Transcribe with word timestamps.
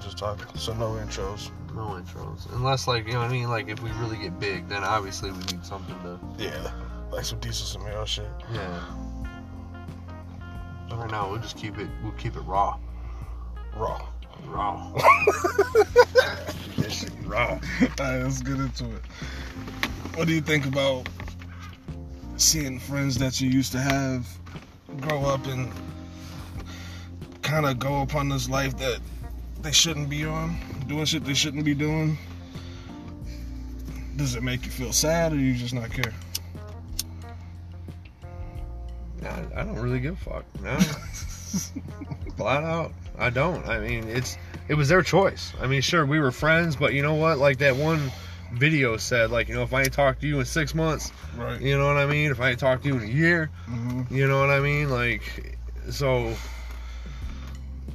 just 0.00 0.18
talking. 0.18 0.46
So 0.56 0.74
no 0.74 0.92
intros. 0.92 1.50
No 1.74 2.00
intros, 2.00 2.52
unless 2.54 2.88
like 2.88 3.06
you 3.06 3.12
know 3.12 3.20
what 3.20 3.28
I 3.28 3.32
mean. 3.32 3.48
Like 3.48 3.68
if 3.68 3.80
we 3.82 3.90
really 3.92 4.16
get 4.16 4.40
big, 4.40 4.68
then 4.68 4.82
obviously 4.82 5.30
we 5.30 5.38
need 5.38 5.64
something 5.64 5.94
to. 6.02 6.18
Yeah, 6.38 6.72
like 7.12 7.24
some 7.24 7.38
decent 7.40 7.84
real 7.84 8.04
shit. 8.04 8.30
Yeah. 8.52 8.84
But 10.88 10.98
right 10.98 11.10
now 11.10 11.30
we'll 11.30 11.40
just 11.40 11.56
keep 11.56 11.78
it. 11.78 11.88
We'll 12.02 12.12
keep 12.12 12.36
it 12.36 12.40
raw. 12.40 12.78
Raw. 13.76 14.08
Raw. 14.46 14.92
That 16.78 16.92
shit 16.92 17.10
raw. 17.24 17.58
Alright, 18.00 18.22
let's 18.22 18.40
get 18.40 18.58
into 18.58 18.84
it. 18.84 19.02
What 20.14 20.28
do 20.28 20.32
you 20.32 20.40
think 20.40 20.64
about 20.64 21.08
seeing 22.36 22.78
friends 22.78 23.18
that 23.18 23.40
you 23.40 23.50
used 23.50 23.72
to 23.72 23.78
have 23.78 24.28
grow 25.00 25.24
up 25.24 25.44
and 25.46 25.72
kind 27.42 27.66
of 27.66 27.78
go 27.78 28.02
upon 28.02 28.28
this 28.28 28.48
life 28.48 28.76
that 28.78 29.00
they 29.68 29.72
shouldn't 29.74 30.08
be 30.08 30.24
on, 30.24 30.56
doing 30.86 31.04
shit 31.04 31.22
they 31.26 31.34
shouldn't 31.34 31.62
be 31.62 31.74
doing? 31.74 32.16
Does 34.16 34.34
it 34.34 34.42
make 34.42 34.64
you 34.64 34.70
feel 34.70 34.94
sad 34.94 35.34
or 35.34 35.36
you 35.36 35.52
just 35.54 35.74
not 35.74 35.90
care? 35.90 36.14
I, 39.22 39.60
I 39.60 39.64
don't 39.64 39.78
really 39.78 40.00
give 40.00 40.14
a 40.14 40.30
fuck. 40.30 40.44
No. 40.62 40.78
Flat 42.38 42.64
out, 42.64 42.94
I 43.18 43.28
don't. 43.28 43.68
I 43.68 43.78
mean, 43.78 44.04
it's 44.08 44.38
it 44.68 44.74
was 44.74 44.88
their 44.88 45.02
choice. 45.02 45.52
I 45.60 45.66
mean, 45.66 45.82
sure, 45.82 46.06
we 46.06 46.18
were 46.18 46.30
friends, 46.32 46.74
but 46.74 46.94
you 46.94 47.02
know 47.02 47.16
what? 47.16 47.36
Like 47.36 47.58
that 47.58 47.76
one 47.76 48.10
video 48.54 48.96
said, 48.96 49.30
like 49.30 49.48
you 49.48 49.54
know, 49.54 49.64
if 49.64 49.74
I 49.74 49.82
ain't 49.82 49.92
talked 49.92 50.22
to 50.22 50.26
you 50.26 50.40
in 50.40 50.46
six 50.46 50.74
months, 50.74 51.12
Right. 51.36 51.60
you 51.60 51.76
know 51.76 51.86
what 51.88 51.98
I 51.98 52.06
mean. 52.06 52.30
If 52.30 52.40
I 52.40 52.50
ain't 52.50 52.58
talked 52.58 52.84
to 52.84 52.88
you 52.88 52.96
in 52.96 53.02
a 53.02 53.12
year, 53.12 53.50
hmm 53.66 54.00
you 54.10 54.26
know 54.26 54.40
what 54.40 54.48
I 54.48 54.60
mean. 54.60 54.88
Like, 54.88 55.58
so. 55.90 56.34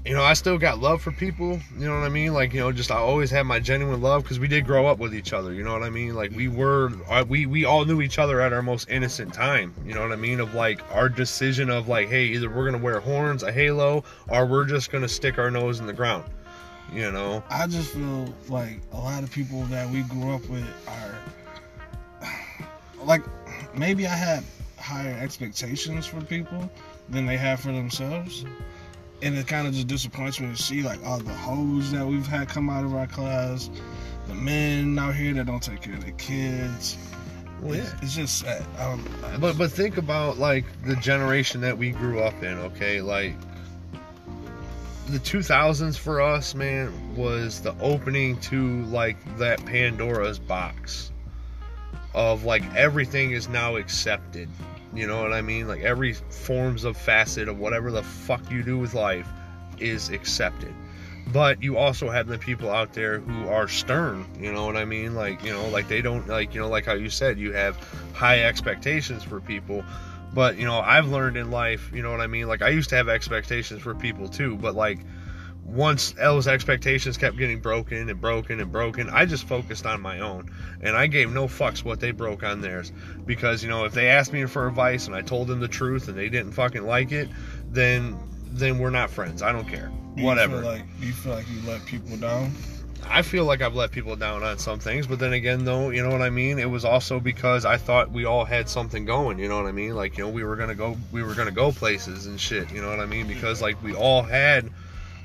You 0.06 0.14
know, 0.14 0.24
I 0.24 0.34
still 0.34 0.58
got 0.58 0.80
love 0.80 1.02
for 1.02 1.12
people. 1.12 1.60
You 1.78 1.86
know 1.88 1.98
what 1.98 2.06
I 2.06 2.10
mean? 2.10 2.34
Like, 2.34 2.54
you 2.54 2.60
know, 2.60 2.74
just 2.74 2.92
I 2.92 2.98
always 2.98 3.32
had 3.32 3.44
my 3.44 3.60
genuine 3.60 4.02
love 4.02 4.24
because 4.24 4.38
we 4.38 4.50
did 4.50 4.66
grow 4.66 4.86
up 4.86 5.00
with 5.00 5.16
each 5.16 5.32
other. 5.32 5.54
You 5.54 5.64
know 5.64 5.72
what 5.72 5.84
I 5.84 5.90
mean? 5.90 6.14
Like, 6.14 6.32
we 6.32 6.50
were, 6.50 6.92
uh, 7.08 7.24
we 7.26 7.46
we 7.46 7.64
all 7.64 7.86
knew 7.86 8.02
each 8.02 8.20
other 8.20 8.42
at 8.42 8.52
our 8.52 8.62
most 8.62 8.90
innocent 8.90 9.34
time. 9.34 9.74
You 9.86 9.94
know 9.94 10.02
what 10.02 10.12
I 10.12 10.18
mean? 10.18 10.42
Of 10.42 10.56
like 10.56 10.82
our 10.92 11.08
decision 11.08 11.70
of 11.70 11.88
like, 11.88 12.10
hey, 12.10 12.26
either 12.26 12.50
we're 12.50 12.66
gonna 12.66 12.84
wear 12.84 13.00
horns, 13.00 13.44
a 13.44 13.52
halo, 13.52 14.04
or 14.28 14.46
we're 14.46 14.66
just 14.66 14.92
gonna 14.92 15.08
stick 15.08 15.38
our 15.38 15.50
nose 15.50 15.80
in 15.80 15.88
the 15.88 15.94
ground. 15.94 16.26
You 16.92 17.10
know? 17.10 17.42
I 17.50 17.66
just 17.68 17.92
feel 17.92 18.34
like 18.50 18.82
a 18.92 18.98
lot 18.98 19.24
of 19.24 19.32
people 19.32 19.64
that 19.64 19.90
we 19.90 20.02
grew 20.02 20.32
up 20.32 20.46
with 20.50 20.68
are 22.22 22.28
like 23.06 23.24
maybe 23.74 24.06
I 24.06 24.16
had 24.16 24.44
higher 24.78 25.18
expectations 25.22 26.06
for 26.06 26.20
people 26.20 26.70
than 27.08 27.26
they 27.26 27.38
have 27.38 27.62
for 27.62 27.72
themselves. 27.72 28.44
And 29.24 29.38
it 29.38 29.48
kind 29.48 29.68
of 29.68 29.74
just 29.74 29.88
disappoints 29.88 30.40
me 30.40 30.48
to 30.54 30.62
see 30.62 30.84
like 30.84 31.04
all 31.06 31.18
the 31.18 31.34
hoes 31.34 31.92
that 31.92 32.06
we've 32.06 32.28
had 32.28 32.50
come 32.50 32.70
out 32.70 32.84
of 32.84 32.94
our 32.94 33.08
class, 33.08 33.70
the 34.28 34.36
men 34.36 35.00
out 35.00 35.16
here 35.16 35.34
that 35.34 35.46
don't 35.46 35.64
take 35.64 35.82
care 35.82 35.94
of 35.94 36.04
their 36.04 36.12
kids. 36.14 36.98
Well, 37.62 37.80
It's, 37.80 37.94
it's 38.02 38.16
just 38.16 38.40
sad. 38.40 38.66
I 38.78 38.90
don't, 38.90 39.40
But 39.42 39.58
but 39.58 39.72
think 39.72 39.98
about 39.98 40.38
like 40.38 40.66
the 40.84 40.98
generation 40.98 41.62
that 41.62 41.78
we 41.78 41.92
grew 41.92 42.20
up 42.20 42.44
in, 42.44 42.58
okay? 42.60 43.00
Like 43.00 43.34
the 45.08 45.20
2000s 45.20 45.98
for 45.98 46.22
us, 46.22 46.56
man, 46.56 47.16
was 47.16 47.62
the 47.62 47.76
opening 47.80 48.40
to 48.42 48.84
like 48.86 49.18
that 49.38 49.66
Pandora's 49.66 50.40
box 50.40 51.12
of 52.14 52.44
like 52.44 52.64
everything 52.76 53.32
is 53.32 53.48
now 53.48 53.76
accepted. 53.78 54.50
You 54.96 55.08
know 55.08 55.22
what 55.22 55.34
I 55.34 55.42
mean? 55.42 55.68
Like 55.68 55.82
every 55.82 56.14
forms 56.14 56.84
of 56.84 56.98
facet 56.98 57.48
of 57.48 57.58
whatever 57.60 57.92
the 57.92 58.04
fuck 58.04 58.52
you 58.52 58.64
do 58.64 58.78
with 58.78 58.94
life 58.94 59.28
is 59.80 60.10
accepted. 60.10 60.74
But 61.32 61.64
you 61.64 61.78
also 61.78 62.10
have 62.10 62.28
the 62.28 62.38
people 62.38 62.70
out 62.70 62.94
there 62.94 63.20
who 63.20 63.48
are 63.48 63.68
stern, 63.68 64.26
you 64.40 64.52
know 64.52 64.66
what 64.66 64.76
I 64.76 64.86
mean? 64.86 65.16
Like, 65.16 65.44
you 65.44 65.52
know, 65.52 65.68
like 65.70 65.88
they 65.88 66.02
don't 66.02 66.28
like, 66.28 66.54
you 66.54 66.62
know, 66.62 66.68
like 66.68 66.86
how 66.86 66.94
you 66.94 67.10
said, 67.10 67.40
you 67.40 67.54
have 67.54 67.78
high 68.14 68.44
expectations 68.44 69.24
for 69.24 69.40
people. 69.40 69.84
But, 70.34 70.58
you 70.58 70.66
know, 70.66 70.80
I've 70.80 71.08
learned 71.08 71.38
in 71.38 71.50
life, 71.50 71.92
you 71.94 72.02
know 72.02 72.12
what 72.12 72.20
I 72.20 72.28
mean? 72.28 72.48
Like 72.48 72.62
I 72.62 72.70
used 72.70 72.90
to 72.90 72.96
have 72.96 73.08
expectations 73.08 73.82
for 73.82 73.96
people 73.96 74.28
too, 74.28 74.58
but 74.58 74.76
like 74.76 75.00
once 75.66 76.12
those 76.12 76.48
expectations 76.48 77.18
kept 77.18 77.38
getting 77.38 77.60
broken 77.60 78.10
and 78.10 78.22
broken 78.22 78.60
and 78.60 78.72
broken, 78.72 79.10
I 79.10 79.26
just 79.26 79.48
focused 79.48 79.86
on 79.86 80.02
my 80.02 80.20
own. 80.20 80.52
And 80.82 80.96
I 80.96 81.08
gave 81.08 81.32
no 81.32 81.48
fucks 81.48 81.84
what 81.84 82.00
they 82.00 82.12
broke 82.12 82.44
on 82.44 82.62
theirs. 82.62 82.92
Because, 83.26 83.64
you 83.64 83.70
know, 83.70 83.86
if 83.86 83.94
they 83.94 84.10
asked 84.10 84.34
me 84.34 84.46
for 84.46 84.68
advice 84.68 85.08
and 85.08 85.16
I 85.16 85.22
told 85.22 85.48
them 85.48 85.60
the 85.60 85.68
truth 85.68 86.08
and 86.08 86.18
they 86.18 86.30
didn't 86.30 86.52
fucking 86.52 86.86
like 86.86 87.12
it, 87.12 87.30
then 87.70 88.18
then 88.54 88.78
we're 88.78 88.92
not 88.92 89.10
friends. 89.10 89.42
I 89.42 89.52
don't 89.52 89.68
care. 89.68 89.92
do 90.16 90.24
Whatever. 90.24 90.62
Feel 90.62 90.72
like, 90.72 91.00
do 91.00 91.08
you 91.08 91.14
feel 91.14 91.34
like 91.34 91.50
you 91.50 91.60
let 91.68 91.84
people 91.86 92.18
down? 92.18 92.54
I 93.10 93.22
feel 93.22 93.46
like 93.46 93.62
I've 93.62 93.76
let 93.76 93.92
people 93.92 94.16
down 94.16 94.44
on 94.44 94.58
some 94.58 94.80
things, 94.80 95.08
but 95.08 95.20
then 95.20 95.34
again, 95.34 95.66
though, 95.66 95.90
you 95.90 96.02
know 96.02 96.10
what 96.10 96.22
I 96.22 96.30
mean. 96.30 96.58
It 96.58 96.70
was 96.70 96.86
also 96.86 97.20
because 97.20 97.66
I 97.66 97.78
thought 97.78 98.12
we 98.12 98.26
all 98.26 98.46
had 98.46 98.70
something 98.70 99.06
going. 99.06 99.40
You 99.40 99.50
know 99.50 99.58
what 99.58 99.66
I 99.68 99.72
mean? 99.74 99.96
Like 99.96 100.18
you 100.18 100.24
know, 100.24 100.30
we 100.30 100.44
were 100.44 100.56
gonna 100.56 100.76
go, 100.76 100.96
we 101.12 101.24
were 101.24 101.34
gonna 101.34 101.52
go 101.52 101.72
places 101.72 102.28
and 102.28 102.40
shit. 102.40 102.72
You 102.72 102.82
know 102.82 102.90
what 102.90 103.00
I 103.00 103.06
mean? 103.06 103.28
Because 103.28 103.62
like 103.62 103.82
we 103.84 103.94
all 103.94 104.22
had 104.22 104.70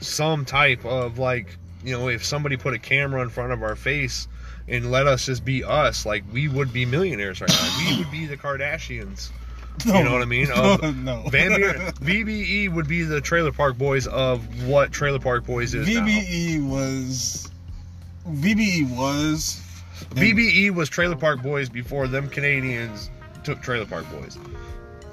some 0.00 0.44
type 0.44 0.84
of 0.84 1.18
like, 1.18 1.56
you 1.84 1.96
know, 1.96 2.08
if 2.08 2.24
somebody 2.24 2.56
put 2.56 2.74
a 2.74 2.78
camera 2.78 3.22
in 3.22 3.28
front 3.30 3.52
of 3.52 3.62
our 3.62 3.76
face 3.76 4.28
and 4.66 4.90
let 4.90 5.06
us 5.06 5.26
just 5.26 5.44
be 5.44 5.64
us, 5.64 6.04
like 6.04 6.24
we 6.32 6.48
would 6.48 6.72
be 6.72 6.84
millionaires 6.84 7.40
right 7.40 7.50
now. 7.50 7.90
We 7.90 7.98
would 7.98 8.10
be 8.10 8.26
the 8.26 8.36
Kardashians. 8.36 9.30
You 9.86 9.92
know 9.92 10.12
what 10.12 10.22
I 10.22 10.26
mean? 10.26 10.50
Of- 10.50 10.96
no. 11.04 11.22
Van 11.30 11.54
Buren- 11.54 11.80
VBE 11.92 12.72
would 12.72 12.88
be 12.88 13.02
the 13.02 13.20
Trailer 13.20 13.52
Park 13.52 13.78
Boys 13.78 14.06
of 14.06 14.66
what 14.66 14.90
Trailer 14.92 15.20
Park 15.20 15.46
Boys 15.46 15.74
is 15.74 15.86
now. 15.88 16.04
VBE 16.04 16.68
was 16.68 17.50
VBE 18.28 18.96
was 18.96 19.62
vbe 20.10 20.74
was 20.74 20.88
Trailer 20.88 21.16
Park 21.16 21.42
Boys 21.42 21.68
before 21.68 22.08
them 22.08 22.28
Canadians 22.28 23.10
took 23.44 23.62
Trailer 23.62 23.86
Park 23.86 24.04
Boys. 24.10 24.36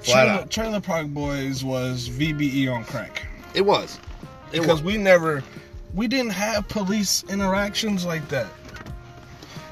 Flat 0.00 0.24
Trailer, 0.24 0.30
out. 0.30 0.50
Trailer 0.50 0.80
Park 0.80 1.06
Boys 1.08 1.64
was 1.64 2.08
VBE 2.08 2.72
on 2.72 2.84
crack 2.84 3.26
It 3.54 3.64
was. 3.64 3.98
Because 4.62 4.82
we 4.82 4.96
never 4.96 5.42
we 5.94 6.08
didn't 6.08 6.32
have 6.32 6.68
police 6.68 7.24
interactions 7.28 8.04
like 8.04 8.26
that. 8.28 8.46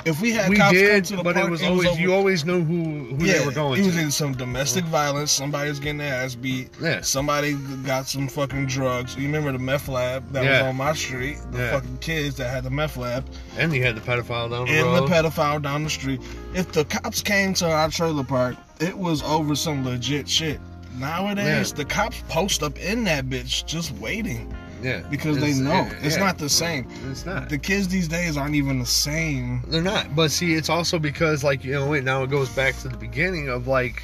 If 0.06 0.20
we 0.20 0.32
had 0.32 0.50
We 0.50 0.56
cops 0.56 0.72
come 0.76 0.76
did, 0.76 1.04
to 1.06 1.16
the 1.16 1.22
but 1.22 1.34
park, 1.34 1.46
it 1.46 1.50
was 1.50 1.62
over- 1.62 1.70
always 1.86 1.98
you 1.98 2.12
always 2.12 2.44
knew 2.44 2.62
who 2.62 3.14
who 3.16 3.24
yeah, 3.24 3.38
they 3.38 3.46
were 3.46 3.52
going 3.52 3.76
to. 3.76 3.82
it 3.82 3.86
was 3.86 3.94
to. 3.94 4.02
in 4.02 4.10
some 4.10 4.34
domestic 4.34 4.84
violence. 4.84 5.32
Somebody's 5.32 5.78
getting 5.78 5.96
their 5.96 6.12
ass 6.12 6.34
beat. 6.34 6.68
Yeah. 6.78 7.00
Somebody 7.00 7.54
got 7.86 8.06
some 8.06 8.28
fucking 8.28 8.66
drugs. 8.66 9.16
You 9.16 9.22
remember 9.26 9.52
the 9.52 9.58
meth 9.58 9.88
lab 9.88 10.30
that 10.32 10.44
Yeah. 10.44 10.60
was 10.60 10.68
on 10.68 10.76
my 10.76 10.92
street? 10.92 11.38
The 11.52 11.58
Yeah. 11.58 11.70
fucking 11.70 11.98
kids 12.02 12.36
that 12.36 12.50
had 12.50 12.64
the 12.64 12.70
meth 12.70 12.98
lab. 12.98 13.24
and 13.56 13.72
you 13.72 13.82
had 13.82 13.96
the 13.96 14.02
pedophile 14.02 14.50
down 14.50 14.66
the 14.66 14.72
and 14.72 14.84
road. 14.88 15.08
the 15.08 15.14
pedophile 15.14 15.62
down 15.62 15.84
the 15.84 15.90
street. 15.90 16.20
If 16.52 16.70
the 16.72 16.84
cops 16.84 17.22
came 17.22 17.54
to 17.54 17.66
our 17.70 17.88
trailer 17.90 18.24
park, 18.24 18.56
it 18.80 18.98
was 18.98 19.22
over 19.22 19.56
some 19.56 19.86
legit 19.86 20.28
shit. 20.28 20.60
Nowadays, 20.98 21.72
the 21.72 21.84
cops 21.86 22.22
post 22.28 22.62
up 22.62 22.78
in 22.78 23.04
that 23.04 23.30
bitch 23.30 23.64
just 23.64 23.90
waiting 23.92 24.54
yeah, 24.84 25.00
because 25.10 25.38
they 25.38 25.54
know 25.54 25.70
yeah, 25.70 25.98
it's 26.02 26.16
yeah. 26.16 26.24
not 26.24 26.38
the 26.38 26.48
same. 26.48 26.86
It's 27.10 27.24
not. 27.24 27.48
The 27.48 27.56
kids 27.56 27.88
these 27.88 28.06
days 28.06 28.36
aren't 28.36 28.54
even 28.54 28.78
the 28.78 28.86
same. 28.86 29.62
They're 29.66 29.80
not. 29.80 30.14
But 30.14 30.30
see, 30.30 30.54
it's 30.54 30.68
also 30.68 30.98
because 30.98 31.42
like 31.42 31.64
you 31.64 31.72
know, 31.72 31.88
wait, 31.88 32.04
now 32.04 32.22
it 32.22 32.30
goes 32.30 32.50
back 32.50 32.76
to 32.78 32.88
the 32.88 32.96
beginning 32.98 33.48
of 33.48 33.66
like 33.66 34.02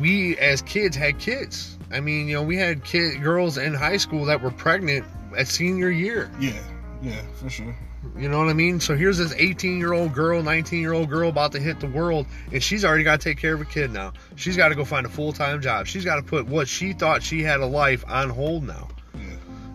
we 0.00 0.36
as 0.38 0.62
kids 0.62 0.96
had 0.96 1.18
kids. 1.18 1.76
I 1.90 2.00
mean, 2.00 2.28
you 2.28 2.34
know, 2.34 2.42
we 2.42 2.56
had 2.56 2.84
kid 2.84 3.20
girls 3.22 3.58
in 3.58 3.74
high 3.74 3.96
school 3.96 4.24
that 4.26 4.40
were 4.40 4.50
pregnant 4.52 5.04
at 5.36 5.48
senior 5.48 5.90
year. 5.90 6.30
Yeah, 6.38 6.62
yeah, 7.02 7.20
for 7.34 7.50
sure. 7.50 7.74
You 8.16 8.28
know 8.28 8.38
what 8.38 8.48
I 8.48 8.52
mean? 8.52 8.80
So 8.80 8.96
here's 8.96 9.18
this 9.18 9.32
18 9.34 9.78
year 9.78 9.92
old 9.92 10.12
girl, 10.14 10.42
19 10.42 10.80
year 10.80 10.92
old 10.92 11.08
girl 11.08 11.28
about 11.28 11.52
to 11.52 11.60
hit 11.60 11.80
the 11.80 11.86
world, 11.86 12.26
and 12.52 12.62
she's 12.62 12.84
already 12.84 13.04
got 13.04 13.20
to 13.20 13.24
take 13.24 13.38
care 13.38 13.54
of 13.54 13.60
a 13.60 13.64
kid 13.64 13.90
now. 13.90 14.12
She's 14.36 14.56
got 14.56 14.68
to 14.68 14.74
go 14.74 14.84
find 14.84 15.06
a 15.06 15.08
full 15.08 15.32
time 15.32 15.60
job. 15.60 15.86
She's 15.86 16.04
got 16.04 16.16
to 16.16 16.22
put 16.22 16.46
what 16.46 16.68
she 16.68 16.92
thought 16.92 17.22
she 17.22 17.42
had 17.42 17.60
a 17.60 17.66
life 17.66 18.04
on 18.06 18.28
hold 18.30 18.64
now. 18.64 18.88
Yeah. 19.14 19.20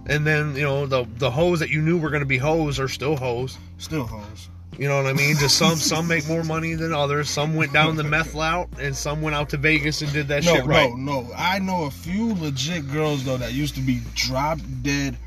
And 0.08 0.26
then 0.28 0.56
you 0.56 0.64
know 0.64 0.86
the 0.86 1.06
the 1.18 1.32
hoes 1.32 1.60
that 1.60 1.70
you 1.70 1.82
knew 1.82 1.98
were 1.98 2.10
going 2.10 2.22
to 2.22 2.26
be 2.28 2.38
hoes 2.38 2.80
are 2.80 2.88
still 2.88 3.16
hoes. 3.16 3.58
Still 3.80 4.06
hoes. 4.06 4.50
You 4.78 4.88
know 4.88 4.96
what 4.96 5.08
I 5.08 5.14
mean? 5.14 5.36
Just 5.36 5.58
some 5.58 5.76
some 5.76 6.08
make 6.08 6.26
more 6.28 6.44
money 6.44 6.74
than 6.76 6.94
others. 6.94 7.30
Some 7.30 7.56
went 7.56 7.74
down 7.74 7.98
the 7.98 8.04
meth 8.04 8.34
route, 8.34 8.70
and 8.80 8.96
some 8.96 9.22
went 9.22 9.36
out 9.36 9.50
to 9.50 9.58
Vegas 9.58 10.02
and 10.02 10.14
did 10.14 10.30
that 10.30 10.46
No, 10.46 10.56
shit 10.56 10.66
right. 10.66 10.90
no, 10.96 11.22
no. 11.24 11.34
I 11.36 11.60
know 11.60 11.84
a 11.86 11.92
few 11.92 12.34
legit 12.36 12.90
girls 12.90 13.26
though 13.26 13.38
that 13.38 13.52
used 13.54 13.76
to 13.76 13.82
be 13.82 14.02
drop 14.16 14.60
dead 14.82 15.18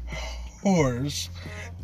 whores, 0.65 1.29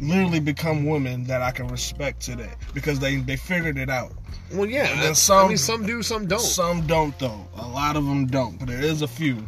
literally 0.00 0.40
become 0.40 0.84
women 0.86 1.24
that 1.24 1.42
I 1.42 1.50
can 1.50 1.68
respect 1.68 2.20
today 2.20 2.50
because 2.74 2.98
they 2.98 3.16
they 3.16 3.36
figured 3.36 3.78
it 3.78 3.90
out. 3.90 4.12
Well, 4.52 4.66
yeah. 4.66 4.86
And 4.88 5.00
then 5.02 5.10
I 5.10 5.12
some- 5.14 5.48
mean, 5.48 5.56
some 5.58 5.84
do, 5.86 6.02
some 6.02 6.26
don't. 6.26 6.40
Some 6.40 6.86
don't 6.86 7.18
though. 7.18 7.46
A 7.56 7.66
lot 7.68 7.96
of 7.96 8.04
them 8.06 8.26
don't, 8.26 8.58
but 8.58 8.68
there 8.68 8.80
is 8.80 9.02
a 9.02 9.08
few. 9.08 9.46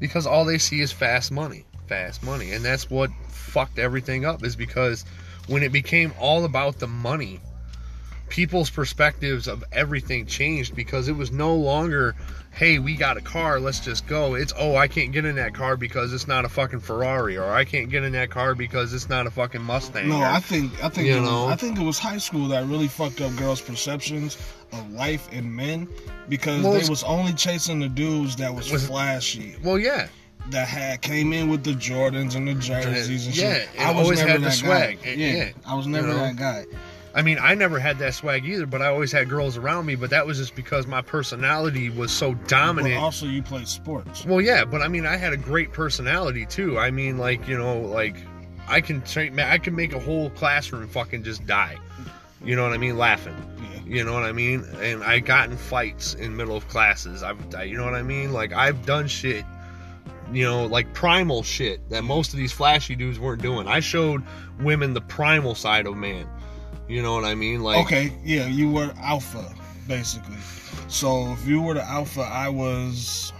because 0.00 0.26
all 0.26 0.44
they 0.44 0.58
see 0.58 0.80
is 0.80 0.92
fast 0.92 1.30
money 1.32 1.64
fast 1.88 2.22
money 2.24 2.50
and 2.52 2.64
that's 2.64 2.90
what 2.90 3.08
fucked 3.28 3.78
everything 3.78 4.24
up 4.24 4.42
is 4.44 4.56
because 4.56 5.04
when 5.46 5.62
it 5.62 5.70
became 5.70 6.12
all 6.18 6.44
about 6.44 6.78
the 6.80 6.86
money 6.88 7.40
people's 8.28 8.70
perspectives 8.70 9.46
of 9.48 9.62
everything 9.72 10.26
changed 10.26 10.74
because 10.74 11.08
it 11.08 11.12
was 11.16 11.30
no 11.30 11.54
longer 11.54 12.14
hey 12.52 12.78
we 12.78 12.94
got 12.96 13.16
a 13.16 13.20
car 13.20 13.60
let's 13.60 13.78
just 13.80 14.06
go 14.06 14.34
it's 14.34 14.52
oh 14.58 14.74
i 14.76 14.88
can't 14.88 15.12
get 15.12 15.24
in 15.24 15.36
that 15.36 15.54
car 15.54 15.76
because 15.76 16.12
it's 16.12 16.26
not 16.26 16.44
a 16.44 16.48
fucking 16.48 16.80
ferrari 16.80 17.36
or 17.36 17.44
i 17.52 17.64
can't 17.64 17.88
get 17.90 18.02
in 18.02 18.12
that 18.12 18.30
car 18.30 18.54
because 18.54 18.92
it's 18.94 19.08
not 19.08 19.26
a 19.26 19.30
fucking 19.30 19.62
mustang 19.62 20.08
No, 20.08 20.16
or- 20.20 20.24
I 20.24 20.40
think 20.40 20.72
I 20.82 20.88
think 20.88 21.06
You 21.06 21.18
it 21.18 21.20
was, 21.20 21.28
know? 21.30 21.46
I 21.48 21.54
think 21.56 21.78
it 21.78 21.84
was 21.84 21.98
high 21.98 22.18
school 22.18 22.48
that 22.48 22.66
really 22.66 22.88
fucked 22.88 23.20
up 23.20 23.34
girls' 23.36 23.60
perceptions 23.60 24.36
of 24.72 24.90
life 24.92 25.28
and 25.32 25.54
men 25.54 25.86
because 26.28 26.64
Well, 26.64 26.72
they 26.72 26.88
was 26.88 27.04
only 27.04 27.32
chasing 27.34 27.78
the 27.78 27.88
dudes 27.88 28.36
that 28.36 28.52
was, 28.54 28.72
Was- 28.72 28.86
flashy, 28.86 29.54
well 29.62 29.78
yeah 29.78 30.08
that 30.50 30.68
had 30.68 31.00
came 31.02 31.32
in 31.32 31.48
with 31.48 31.64
the 31.64 31.72
Jordans 31.72 32.36
and 32.36 32.46
the 32.46 32.54
jerseys 32.54 33.26
and 33.26 33.36
Yeah, 33.36 33.54
shit. 33.54 33.68
always 33.80 34.20
had 34.20 34.36
the 34.40 34.44
that 34.44 34.52
swag. 34.52 35.02
Guy. 35.02 35.10
Yeah, 35.10 35.34
Yeah, 35.34 35.50
I 35.66 35.74
was 35.74 35.88
never 35.88 36.06
know? 36.06 36.18
that 36.18 36.36
guy. 36.36 36.64
I 37.16 37.22
mean, 37.22 37.38
I 37.40 37.54
never 37.54 37.78
had 37.80 37.98
that 38.00 38.12
swag 38.14 38.44
either, 38.44 38.66
but 38.66 38.82
I 38.82 38.86
always 38.88 39.10
had 39.10 39.28
girls 39.28 39.56
around 39.56 39.86
me. 39.86 39.94
But 39.96 40.10
that 40.10 40.26
was 40.26 40.36
just 40.38 40.54
because 40.54 40.86
my 40.86 41.00
personality 41.00 41.88
was 41.90 42.12
so 42.12 42.34
But 42.34 42.46
dominant. 42.48 42.96
also, 42.96 43.26
you 43.26 43.42
played 43.42 43.66
sports. 43.66 44.24
Well, 44.26 44.40
yeah, 44.42 44.64
but 44.66 44.82
I 44.82 44.88
mean, 44.88 45.06
I 45.06 45.16
had 45.16 45.32
a 45.32 45.36
great 45.38 45.72
personality 45.72 46.44
too. 46.46 46.78
I 46.78 46.90
mean, 46.90 47.16
like 47.18 47.48
you 47.48 47.56
know, 47.56 47.80
like 47.80 48.16
I 48.68 48.80
can 48.82 49.00
tra- 49.02 49.30
I 49.50 49.58
can 49.58 49.74
make 49.74 49.92
a 49.94 49.98
whole 49.98 50.28
classroom 50.30 50.86
fucking 50.88 51.24
just 51.24 51.46
die. 51.46 51.78
You 52.44 52.54
know 52.54 52.62
what 52.64 52.74
I 52.74 52.78
mean? 52.78 52.98
Laughing. 52.98 53.34
Yeah. 53.58 53.80
You 53.96 54.04
know 54.04 54.12
what 54.12 54.24
I 54.24 54.32
mean? 54.32 54.62
And 54.82 55.02
I 55.02 55.18
got 55.20 55.48
in 55.50 55.56
fights 55.56 56.12
in 56.14 56.36
middle 56.36 56.56
of 56.56 56.68
classes. 56.68 57.22
I've, 57.22 57.38
I- 57.54 57.62
you 57.62 57.78
know 57.78 57.84
what 57.84 57.94
I 57.94 58.02
mean? 58.02 58.32
Like 58.34 58.52
I've 58.52 58.84
done 58.84 59.08
shit. 59.08 59.44
You 60.32 60.44
know, 60.44 60.66
like 60.66 60.92
primal 60.92 61.44
shit 61.44 61.88
that 61.90 62.02
most 62.02 62.32
of 62.32 62.36
these 62.38 62.52
flashy 62.52 62.96
dudes 62.96 63.18
weren't 63.18 63.40
doing. 63.40 63.68
I 63.68 63.78
showed 63.80 64.22
women 64.60 64.92
the 64.92 65.00
primal 65.00 65.54
side 65.54 65.86
of 65.86 65.96
man. 65.96 66.28
You 66.88 67.02
know 67.02 67.14
what 67.14 67.24
I 67.24 67.34
mean? 67.34 67.62
Like 67.62 67.84
okay, 67.86 68.12
yeah, 68.24 68.46
you 68.46 68.70
were 68.70 68.92
alpha 68.98 69.54
basically. 69.88 70.36
So 70.88 71.32
if 71.32 71.46
you 71.46 71.60
were 71.62 71.74
the 71.74 71.84
alpha, 71.84 72.20
I 72.22 72.48
was. 72.48 73.32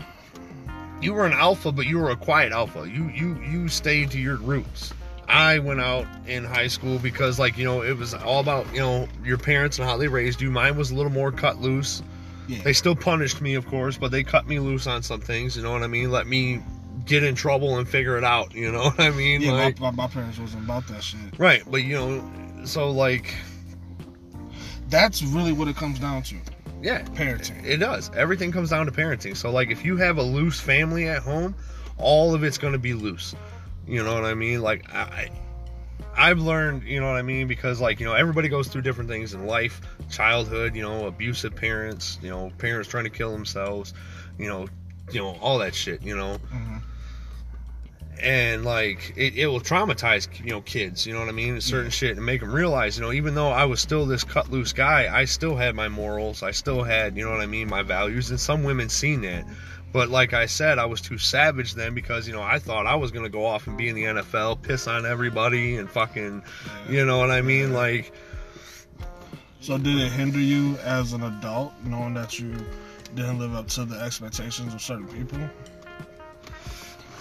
you 1.00 1.12
were 1.14 1.26
an 1.26 1.32
alpha, 1.32 1.70
but 1.72 1.86
you 1.86 1.98
were 1.98 2.10
a 2.10 2.16
quiet 2.16 2.52
alpha. 2.52 2.88
You 2.88 3.08
you 3.10 3.40
you 3.42 3.68
stayed 3.68 4.10
to 4.12 4.18
your 4.18 4.36
roots. 4.36 4.92
I 5.28 5.58
went 5.58 5.80
out 5.80 6.06
in 6.26 6.44
high 6.44 6.68
school 6.68 6.98
because 6.98 7.38
like 7.38 7.56
you 7.58 7.64
know 7.64 7.82
it 7.82 7.96
was 7.96 8.14
all 8.14 8.40
about 8.40 8.66
you 8.72 8.80
know 8.80 9.08
your 9.24 9.38
parents 9.38 9.78
and 9.78 9.88
how 9.88 9.96
they 9.96 10.08
raised 10.08 10.40
you. 10.40 10.50
Mine 10.50 10.76
was 10.76 10.90
a 10.90 10.94
little 10.94 11.12
more 11.12 11.30
cut 11.32 11.60
loose. 11.60 12.02
Yeah. 12.48 12.62
They 12.62 12.72
still 12.72 12.94
punished 12.94 13.40
me, 13.40 13.54
of 13.54 13.66
course, 13.66 13.98
but 13.98 14.12
they 14.12 14.22
cut 14.22 14.46
me 14.46 14.60
loose 14.60 14.86
on 14.86 15.02
some 15.02 15.20
things. 15.20 15.56
You 15.56 15.64
know 15.64 15.72
what 15.72 15.82
I 15.82 15.88
mean? 15.88 16.12
Let 16.12 16.28
me 16.28 16.62
get 17.04 17.24
in 17.24 17.34
trouble 17.34 17.76
and 17.78 17.88
figure 17.88 18.16
it 18.18 18.22
out. 18.24 18.54
You 18.54 18.70
know 18.70 18.84
what 18.90 19.00
I 19.00 19.10
mean? 19.10 19.40
yeah, 19.42 19.50
Like- 19.52 19.80
my, 19.80 19.90
my, 19.90 20.04
my 20.04 20.08
parents 20.08 20.38
wasn't 20.38 20.64
about 20.64 20.86
that 20.88 21.02
shit. 21.02 21.20
right, 21.38 21.62
but 21.68 21.78
you 21.78 21.94
know, 21.94 22.32
so 22.66 22.90
like 22.90 23.34
That's 24.88 25.22
really 25.22 25.52
what 25.52 25.68
it 25.68 25.76
comes 25.76 25.98
down 25.98 26.22
to. 26.24 26.36
yeah, 26.82 27.02
Parenting. 27.02 27.64
It 27.64 27.78
does. 27.78 28.10
Everything 28.14 28.52
comes 28.52 28.70
down 28.70 28.86
to 28.86 28.92
parenting. 28.92 29.36
So 29.36 29.50
like 29.50 29.70
if 29.70 29.84
you 29.84 29.96
have 29.96 30.18
a 30.18 30.22
loose 30.22 30.60
family 30.60 31.08
at 31.08 31.22
home, 31.22 31.54
all 31.98 32.34
of 32.34 32.44
it's 32.44 32.58
going 32.58 32.72
to 32.72 32.78
be 32.78 32.94
loose. 32.94 33.34
You 33.86 34.02
know 34.04 34.14
what 34.14 34.24
I 34.24 34.34
mean? 34.34 34.62
Like 34.62 34.92
I 34.94 35.28
I've 36.18 36.38
learned, 36.40 36.84
you 36.84 36.98
know 37.00 37.06
what 37.08 37.16
I 37.16 37.22
mean, 37.22 37.46
because 37.46 37.80
like, 37.80 38.00
you 38.00 38.06
know, 38.06 38.14
everybody 38.14 38.48
goes 38.48 38.68
through 38.68 38.82
different 38.82 39.10
things 39.10 39.34
in 39.34 39.46
life, 39.46 39.80
childhood, 40.10 40.74
you 40.74 40.82
know, 40.82 41.06
abusive 41.06 41.54
parents, 41.54 42.18
you 42.22 42.30
know, 42.30 42.50
parents 42.58 42.88
trying 42.88 43.04
to 43.04 43.10
kill 43.10 43.32
themselves, 43.32 43.92
you 44.38 44.48
know, 44.48 44.66
you 45.12 45.20
know, 45.20 45.36
all 45.42 45.58
that 45.58 45.74
shit, 45.74 46.02
you 46.02 46.16
know. 46.16 46.38
Mhm. 46.52 46.80
And 48.22 48.64
like 48.64 49.12
it, 49.16 49.34
it 49.36 49.46
will 49.46 49.60
traumatize, 49.60 50.28
you 50.42 50.50
know, 50.50 50.62
kids, 50.62 51.06
you 51.06 51.12
know 51.12 51.20
what 51.20 51.28
I 51.28 51.32
mean, 51.32 51.60
certain 51.60 51.90
shit 51.90 52.16
and 52.16 52.24
make 52.24 52.40
them 52.40 52.50
realize, 52.52 52.96
you 52.96 53.04
know, 53.04 53.12
even 53.12 53.34
though 53.34 53.50
I 53.50 53.66
was 53.66 53.80
still 53.80 54.06
this 54.06 54.24
cut 54.24 54.50
loose 54.50 54.72
guy, 54.72 55.14
I 55.14 55.26
still 55.26 55.54
had 55.54 55.74
my 55.74 55.88
morals, 55.88 56.42
I 56.42 56.52
still 56.52 56.82
had, 56.82 57.16
you 57.16 57.24
know 57.24 57.30
what 57.30 57.42
I 57.42 57.46
mean, 57.46 57.68
my 57.68 57.82
values, 57.82 58.30
and 58.30 58.40
some 58.40 58.64
women 58.64 58.88
seen 58.88 59.20
that. 59.22 59.44
But 59.92 60.08
like 60.08 60.32
I 60.32 60.46
said, 60.46 60.78
I 60.78 60.86
was 60.86 61.00
too 61.00 61.18
savage 61.18 61.74
then 61.74 61.94
because 61.94 62.26
you 62.26 62.34
know 62.34 62.42
I 62.42 62.58
thought 62.58 62.86
I 62.86 62.94
was 62.94 63.10
gonna 63.10 63.28
go 63.28 63.44
off 63.44 63.66
and 63.66 63.76
be 63.76 63.88
in 63.88 63.94
the 63.94 64.04
NFL, 64.04 64.62
piss 64.62 64.86
on 64.86 65.04
everybody, 65.04 65.76
and 65.76 65.88
fucking, 65.90 66.42
you 66.88 67.04
know 67.04 67.18
what 67.18 67.30
I 67.30 67.42
mean? 67.42 67.72
Like, 67.72 68.12
So 69.60 69.78
did 69.78 69.96
it 69.96 70.12
hinder 70.12 70.38
you 70.38 70.76
as 70.78 71.12
an 71.12 71.22
adult, 71.22 71.72
knowing 71.84 72.14
that 72.14 72.38
you 72.38 72.54
didn't 73.14 73.38
live 73.38 73.54
up 73.54 73.68
to 73.68 73.84
the 73.84 73.98
expectations 74.00 74.74
of 74.74 74.80
certain 74.80 75.08
people? 75.08 75.38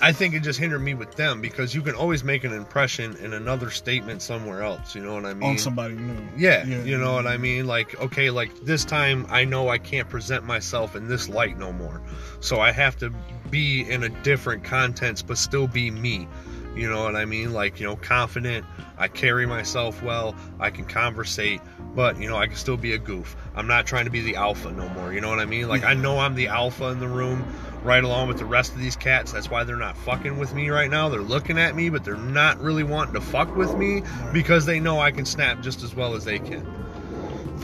I 0.01 0.11
think 0.11 0.35
it 0.35 0.43
just 0.43 0.59
hindered 0.59 0.81
me 0.81 0.93
with 0.93 1.15
them 1.15 1.41
because 1.41 1.73
you 1.73 1.81
can 1.81 1.95
always 1.95 2.23
make 2.23 2.43
an 2.43 2.53
impression 2.53 3.15
in 3.17 3.33
another 3.33 3.69
statement 3.69 4.21
somewhere 4.21 4.61
else. 4.61 4.93
You 4.93 5.03
know 5.03 5.13
what 5.13 5.25
I 5.25 5.33
mean? 5.33 5.51
on 5.51 5.57
somebody 5.57 5.95
new. 5.95 6.17
Yeah, 6.37 6.65
you 6.65 6.97
know 6.97 7.13
what 7.13 7.27
I 7.27 7.37
mean? 7.37 7.65
Like, 7.65 7.99
okay, 8.01 8.29
like 8.29 8.51
this 8.61 8.83
time 8.85 9.25
I 9.29 9.45
know 9.45 9.69
I 9.69 9.77
can't 9.77 10.09
present 10.09 10.43
myself 10.43 10.95
in 10.95 11.07
this 11.07 11.29
light 11.29 11.57
no 11.57 11.71
more. 11.71 12.01
So 12.39 12.59
I 12.59 12.71
have 12.71 12.97
to 12.97 13.11
be 13.49 13.89
in 13.89 14.03
a 14.03 14.09
different 14.09 14.63
contents 14.63 15.21
but 15.21 15.37
still 15.37 15.67
be 15.67 15.91
me. 15.91 16.27
You 16.75 16.89
know 16.89 17.03
what 17.03 17.15
I 17.15 17.25
mean? 17.25 17.53
Like, 17.53 17.79
you 17.79 17.87
know, 17.87 17.95
confident, 17.95 18.65
I 18.97 19.07
carry 19.07 19.45
myself 19.45 20.03
well, 20.03 20.35
I 20.59 20.69
can 20.69 20.85
conversate, 20.85 21.61
but 21.95 22.19
you 22.19 22.27
know, 22.27 22.37
I 22.37 22.47
can 22.47 22.55
still 22.55 22.77
be 22.77 22.93
a 22.93 22.97
goof. 22.97 23.35
I'm 23.55 23.67
not 23.67 23.85
trying 23.85 24.05
to 24.05 24.11
be 24.11 24.21
the 24.21 24.35
alpha 24.35 24.71
no 24.71 24.89
more. 24.89 25.13
You 25.13 25.21
know 25.21 25.29
what 25.29 25.39
I 25.39 25.45
mean? 25.45 25.67
Like 25.67 25.83
I 25.83 25.93
know 25.93 26.19
I'm 26.19 26.35
the 26.35 26.47
alpha 26.47 26.85
in 26.87 26.99
the 26.99 27.07
room 27.07 27.45
right 27.83 28.03
along 28.03 28.27
with 28.27 28.39
the 28.39 28.45
rest 28.45 28.73
of 28.73 28.79
these 28.79 28.95
cats. 28.95 29.31
That's 29.31 29.49
why 29.49 29.63
they're 29.63 29.77
not 29.77 29.95
fucking 29.97 30.37
with 30.37 30.53
me 30.53 30.69
right 30.69 30.89
now. 30.89 31.07
They're 31.09 31.21
looking 31.21 31.57
at 31.57 31.75
me, 31.75 31.89
but 31.89 32.03
they're 32.03 32.17
not 32.17 32.59
really 32.59 32.83
wanting 32.83 33.13
to 33.13 33.21
fuck 33.21 33.55
with 33.55 33.75
me 33.77 34.03
because 34.33 34.65
they 34.65 34.79
know 34.79 34.99
I 34.99 35.11
can 35.11 35.25
snap 35.25 35.61
just 35.61 35.83
as 35.83 35.95
well 35.95 36.15
as 36.15 36.25
they 36.25 36.39
can. 36.39 36.65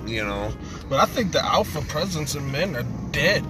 You 0.06 0.24
know? 0.24 0.54
But 0.90 1.00
I 1.00 1.06
think 1.06 1.32
the 1.32 1.44
alpha 1.44 1.82
presence 1.82 2.36
in 2.36 2.52
men 2.52 2.76
are 2.76 2.86
dead. 3.12 3.44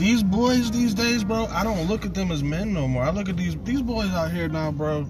These 0.00 0.22
boys 0.22 0.70
these 0.70 0.94
days, 0.94 1.24
bro, 1.24 1.44
I 1.46 1.62
don't 1.62 1.86
look 1.86 2.06
at 2.06 2.14
them 2.14 2.32
as 2.32 2.42
men 2.42 2.72
no 2.72 2.88
more. 2.88 3.02
I 3.02 3.10
look 3.10 3.28
at 3.28 3.36
these 3.36 3.54
these 3.64 3.82
boys 3.82 4.08
out 4.10 4.32
here 4.32 4.48
now, 4.48 4.72
bro. 4.72 5.06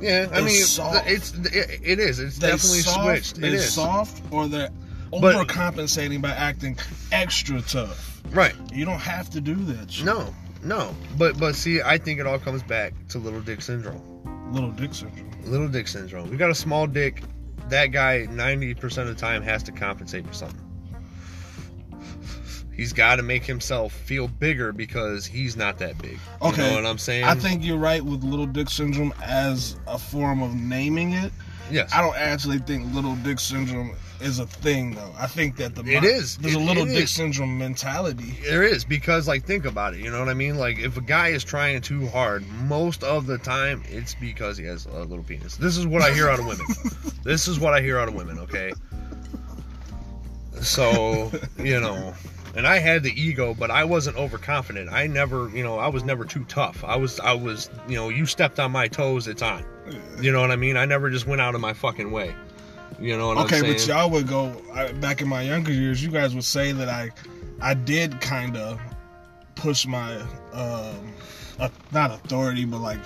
Yeah, 0.00 0.28
I 0.32 0.42
mean, 0.42 0.62
soft. 0.62 1.08
it's 1.08 1.32
it, 1.32 1.80
it 1.82 1.98
is. 1.98 2.20
It's 2.20 2.36
They 2.38 2.48
definitely 2.48 2.80
soft, 2.80 3.02
switched. 3.04 3.38
It 3.38 3.54
is 3.54 3.72
soft 3.72 4.22
or 4.30 4.46
they're 4.46 4.68
But- 5.10 5.34
overcompensating 5.48 6.20
by 6.20 6.30
acting 6.30 6.76
extra 7.10 7.62
tough. 7.62 8.20
right. 8.30 8.54
You 8.72 8.84
don't 8.84 9.00
have 9.00 9.30
to 9.30 9.40
do 9.40 9.54
that 9.54 9.90
shit. 9.90 10.04
No, 10.04 10.32
no, 10.62 10.94
but 11.16 11.38
but 11.38 11.56
see, 11.56 11.80
I 11.80 11.96
think 11.98 12.20
it 12.20 12.26
all 12.26 12.38
comes 12.38 12.62
back 12.62 12.92
to 13.08 13.18
little 13.18 13.40
dick 13.40 13.62
syndrome. 13.62 14.02
Little 14.52 14.70
dick 14.72 14.92
syndrome. 14.94 15.30
Little 15.46 15.68
dick 15.68 15.88
syndrome. 15.88 16.30
We 16.30 16.36
got 16.36 16.50
a 16.50 16.54
small 16.54 16.86
dick. 16.86 17.22
That 17.70 17.86
guy, 17.86 18.26
ninety 18.30 18.74
percent 18.74 19.08
of 19.08 19.14
the 19.16 19.20
time, 19.20 19.42
has 19.42 19.62
to 19.64 19.72
compensate 19.72 20.26
for 20.26 20.34
something. 20.34 20.60
He's 22.78 22.92
got 22.92 23.16
to 23.16 23.24
make 23.24 23.44
himself 23.44 23.92
feel 23.92 24.28
bigger 24.28 24.72
because 24.72 25.26
he's 25.26 25.56
not 25.56 25.78
that 25.78 25.98
big. 25.98 26.16
Okay. 26.40 26.62
You 26.62 26.70
know 26.70 26.76
what 26.76 26.86
I'm 26.86 26.96
saying? 26.96 27.24
I 27.24 27.34
think 27.34 27.64
you're 27.64 27.76
right 27.76 28.04
with 28.04 28.22
little 28.22 28.46
dick 28.46 28.70
syndrome 28.70 29.12
as 29.20 29.74
a 29.88 29.98
form 29.98 30.42
of 30.44 30.54
naming 30.54 31.10
it. 31.12 31.32
yes. 31.72 31.92
I 31.92 32.00
don't 32.00 32.16
actually 32.16 32.58
think 32.60 32.94
little 32.94 33.16
dick 33.16 33.40
syndrome 33.40 33.96
is 34.20 34.38
a 34.38 34.46
thing 34.46 34.94
though. 34.94 35.12
I 35.18 35.26
think 35.26 35.56
that 35.56 35.74
the 35.74 35.82
It 35.82 36.04
is. 36.04 36.36
There's 36.38 36.54
a 36.54 36.60
little 36.60 36.84
dick 36.84 37.04
is. 37.04 37.10
syndrome 37.10 37.58
mentality. 37.58 38.38
There 38.44 38.62
is 38.62 38.84
because 38.84 39.26
like 39.26 39.44
think 39.44 39.64
about 39.64 39.94
it, 39.94 40.00
you 40.00 40.10
know 40.12 40.20
what 40.20 40.28
I 40.28 40.34
mean? 40.34 40.56
Like 40.56 40.78
if 40.78 40.96
a 40.96 41.00
guy 41.00 41.28
is 41.30 41.42
trying 41.42 41.80
too 41.80 42.06
hard, 42.06 42.46
most 42.68 43.02
of 43.02 43.26
the 43.26 43.38
time 43.38 43.82
it's 43.88 44.14
because 44.14 44.56
he 44.56 44.64
has 44.66 44.86
a 44.86 45.00
little 45.00 45.24
penis. 45.24 45.56
This 45.56 45.76
is 45.76 45.84
what 45.84 46.02
I 46.02 46.12
hear 46.14 46.28
out 46.28 46.38
of 46.38 46.46
women. 46.46 46.66
this 47.24 47.48
is 47.48 47.58
what 47.58 47.74
I 47.74 47.80
hear 47.80 47.98
out 47.98 48.06
of 48.06 48.14
women, 48.14 48.38
okay? 48.38 48.72
So, 50.60 51.30
you 51.58 51.80
know, 51.80 52.14
and 52.54 52.66
I 52.66 52.78
had 52.78 53.02
the 53.02 53.20
ego, 53.20 53.54
but 53.54 53.70
I 53.70 53.84
wasn't 53.84 54.16
overconfident. 54.16 54.90
I 54.90 55.06
never, 55.06 55.48
you 55.50 55.62
know, 55.62 55.78
I 55.78 55.88
was 55.88 56.04
never 56.04 56.24
too 56.24 56.44
tough. 56.44 56.84
I 56.84 56.96
was 56.96 57.20
I 57.20 57.32
was, 57.32 57.70
you 57.88 57.96
know, 57.96 58.08
you 58.08 58.26
stepped 58.26 58.58
on 58.58 58.72
my 58.72 58.88
toes, 58.88 59.28
it's 59.28 59.42
on. 59.42 59.64
You 60.20 60.32
know 60.32 60.40
what 60.40 60.50
I 60.50 60.56
mean? 60.56 60.76
I 60.76 60.84
never 60.84 61.10
just 61.10 61.26
went 61.26 61.40
out 61.40 61.54
of 61.54 61.60
my 61.60 61.72
fucking 61.72 62.10
way. 62.10 62.34
You 63.00 63.16
know 63.16 63.28
what 63.28 63.36
okay, 63.38 63.42
I'm 63.42 63.48
saying? 63.48 63.64
Okay, 63.64 63.72
but 63.74 63.86
y'all 63.86 64.10
would 64.10 64.26
go 64.26 64.60
I, 64.72 64.92
back 64.92 65.20
in 65.20 65.28
my 65.28 65.42
younger 65.42 65.72
years. 65.72 66.02
You 66.02 66.10
guys 66.10 66.34
would 66.34 66.44
say 66.44 66.72
that 66.72 66.88
I, 66.88 67.10
I 67.60 67.74
did 67.74 68.20
kind 68.20 68.56
of 68.56 68.80
push 69.54 69.86
my, 69.86 70.16
um, 70.52 71.12
uh, 71.58 71.68
not 71.92 72.10
authority, 72.10 72.64
but 72.64 72.80
like 72.80 73.00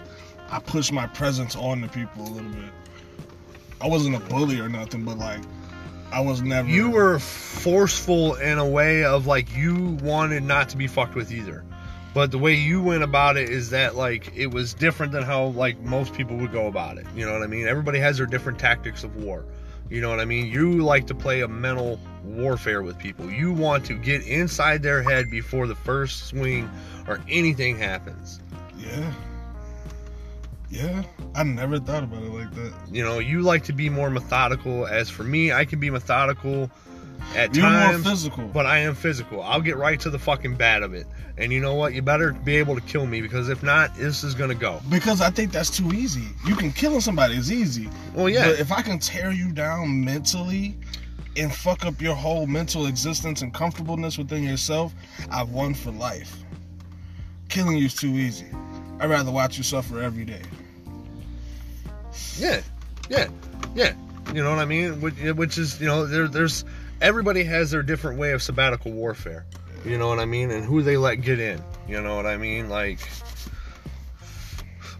I 0.51 0.59
pushed 0.61 0.93
my 0.93 1.07
presence 1.09 1.57
on 1.57 1.81
the 1.81 1.89
people 1.89 2.23
a 2.23 2.31
little 2.31 2.51
bit. 2.51 2.71
I 3.81 3.89
wasn't 3.89 4.17
a 4.17 4.21
bully 4.21 4.61
or 4.61 4.69
nothing, 4.69 5.05
but 5.05 5.19
like 5.19 5.41
I 6.13 6.21
was 6.21 6.43
never. 6.43 6.69
you 6.69 6.91
were 6.91 7.19
forceful 7.19 8.35
in 8.35 8.59
a 8.59 8.67
way 8.67 9.05
of 9.05 9.27
like 9.27 9.57
you 9.57 9.99
wanted 10.03 10.43
not 10.43 10.69
to 10.71 10.77
be 10.77 10.87
fucked 10.87 11.15
with 11.15 11.33
either. 11.33 11.65
But 12.15 12.31
the 12.31 12.39
way 12.39 12.55
you 12.55 12.83
went 12.83 13.03
about 13.03 13.39
it 13.39 13.49
is 13.49 13.71
that 13.71 13.97
like 13.97 14.37
it 14.37 14.49
was 14.49 14.75
different 14.75 15.13
than 15.13 15.23
how 15.23 15.47
like 15.47 15.81
most 15.81 16.13
people 16.13 16.37
would 16.37 16.53
go 16.53 16.67
about 16.67 16.99
it. 16.99 17.07
You 17.17 17.25
know 17.25 17.33
what 17.33 17.43
i 17.43 17.47
mean? 17.47 17.67
Everybody 17.67 17.99
has 18.01 18.19
their 18.19 18.27
different 18.27 18.59
tactics 18.59 19.03
of 19.05 19.17
war. 19.17 19.45
You 19.89 20.01
know 20.01 20.11
what 20.11 20.21
i 20.21 20.25
mean? 20.27 20.47
You 20.47 20.83
like 20.83 21.07
to 21.07 21.15
play 21.15 21.41
a 21.41 21.49
mental 21.49 21.99
warfare 22.25 22.83
with 22.83 22.99
people. 22.99 23.31
You 23.31 23.53
want 23.53 23.87
to 23.87 23.95
get 23.95 24.27
inside 24.27 24.83
their 24.83 25.03
head 25.03 25.31
before 25.31 25.67
the 25.67 25.75
first 25.75 26.27
swing 26.27 26.71
or 27.09 27.21
anything 27.29 27.79
happens. 27.79 28.41
Yeah. 28.77 29.13
Yeah, 30.73 31.03
I 31.35 31.43
never 31.43 31.79
thought 31.79 32.03
about 32.03 32.23
it 32.23 32.31
like 32.31 32.53
that. 32.55 32.73
You 32.91 33.05
know, 33.05 33.19
you 33.19 33.43
like 33.43 33.63
to 33.65 33.75
be 33.75 33.91
more 33.91 34.09
methodical. 34.09 34.87
As 34.87 35.11
for 35.11 35.23
me, 35.23 35.53
I 35.53 35.67
can 35.67 35.79
be 35.79 35.91
methodical 35.91 36.71
at 37.37 37.55
You're 37.55 37.67
times, 37.67 38.03
more 38.03 38.11
physical. 38.13 38.49
but 38.49 38.65
I 38.65 38.79
am 38.79 38.95
physical. 38.95 39.43
I'll 39.43 39.61
get 39.61 39.77
right 39.77 40.01
to 40.01 40.09
the 40.09 40.19
fucking 40.19 40.55
bad 40.57 40.83
of 40.83 40.95
it. 40.95 41.07
And 41.37 41.53
you 41.53 41.61
know 41.61 41.75
what? 41.75 41.93
You 41.93 42.01
better 42.01 42.33
be 42.33 42.57
able 42.57 42.75
to 42.75 42.81
kill 42.81 43.05
me 43.07 43.21
because 43.21 43.51
if 43.51 43.63
not, 43.63 43.95
this 43.97 44.25
is 44.25 44.35
gonna 44.35 44.55
go. 44.55 44.81
because 44.89 45.21
I 45.21 45.29
think 45.31 45.53
that's 45.53 45.71
too 45.77 45.93
easy. 45.93 46.25
You 46.47 46.57
can 46.57 46.73
killing 46.73 47.01
somebody 47.03 47.37
is 47.37 47.53
easy. 47.53 47.91
Well, 48.15 48.31
yeah, 48.31 48.49
But 48.49 48.59
if 48.61 48.73
I 48.73 48.81
can 48.81 48.99
tear 48.99 49.31
you 49.31 49.53
down 49.53 50.03
mentally 50.05 50.75
and 51.37 51.53
fuck 51.55 51.85
up 51.85 52.01
your 52.01 52.15
whole 52.15 52.47
mental 52.47 52.87
existence 52.87 53.43
and 53.43 53.53
comfortableness 53.53 54.17
within 54.17 54.43
yourself, 54.43 54.95
I've 55.31 55.51
won 55.51 55.75
for 55.75 55.91
life. 55.91 56.35
Killing 57.51 57.77
you 57.77 57.87
is 57.87 57.95
too 57.95 58.09
easy. 58.11 58.47
I'd 59.01 59.11
rather 59.11 59.31
watch 59.33 59.59
you 59.59 59.65
suffer 59.65 60.01
every 60.03 60.25
day. 60.25 60.43
Yeah, 62.39 62.61
yeah, 63.09 63.29
yeah. 63.75 63.95
You 64.33 64.43
know 64.43 64.51
what 64.51 64.59
I 64.59 64.65
mean? 64.65 65.01
Which, 65.01 65.15
which 65.15 65.59
is, 65.59 65.81
you 65.81 65.87
know, 65.87 66.07
there, 66.07 66.29
there's 66.29 66.65
everybody 67.01 67.45
has 67.45 67.71
their 67.71 67.83
different 67.83 68.19
way 68.19 68.33
of 68.33 68.43
sabbatical 68.43 68.93
warfare. 68.93 69.45
You 69.85 69.99
know 69.99 70.09
what 70.09 70.21
I 70.21 70.25
mean? 70.25 70.51
And 70.51 70.65
who 70.65 70.83
they 70.83 70.97
let 70.97 71.17
get 71.17 71.41
in. 71.41 71.61
You 71.89 72.01
know 72.01 72.15
what 72.15 72.27
I 72.27 72.37
mean? 72.37 72.69
Like, 72.69 73.01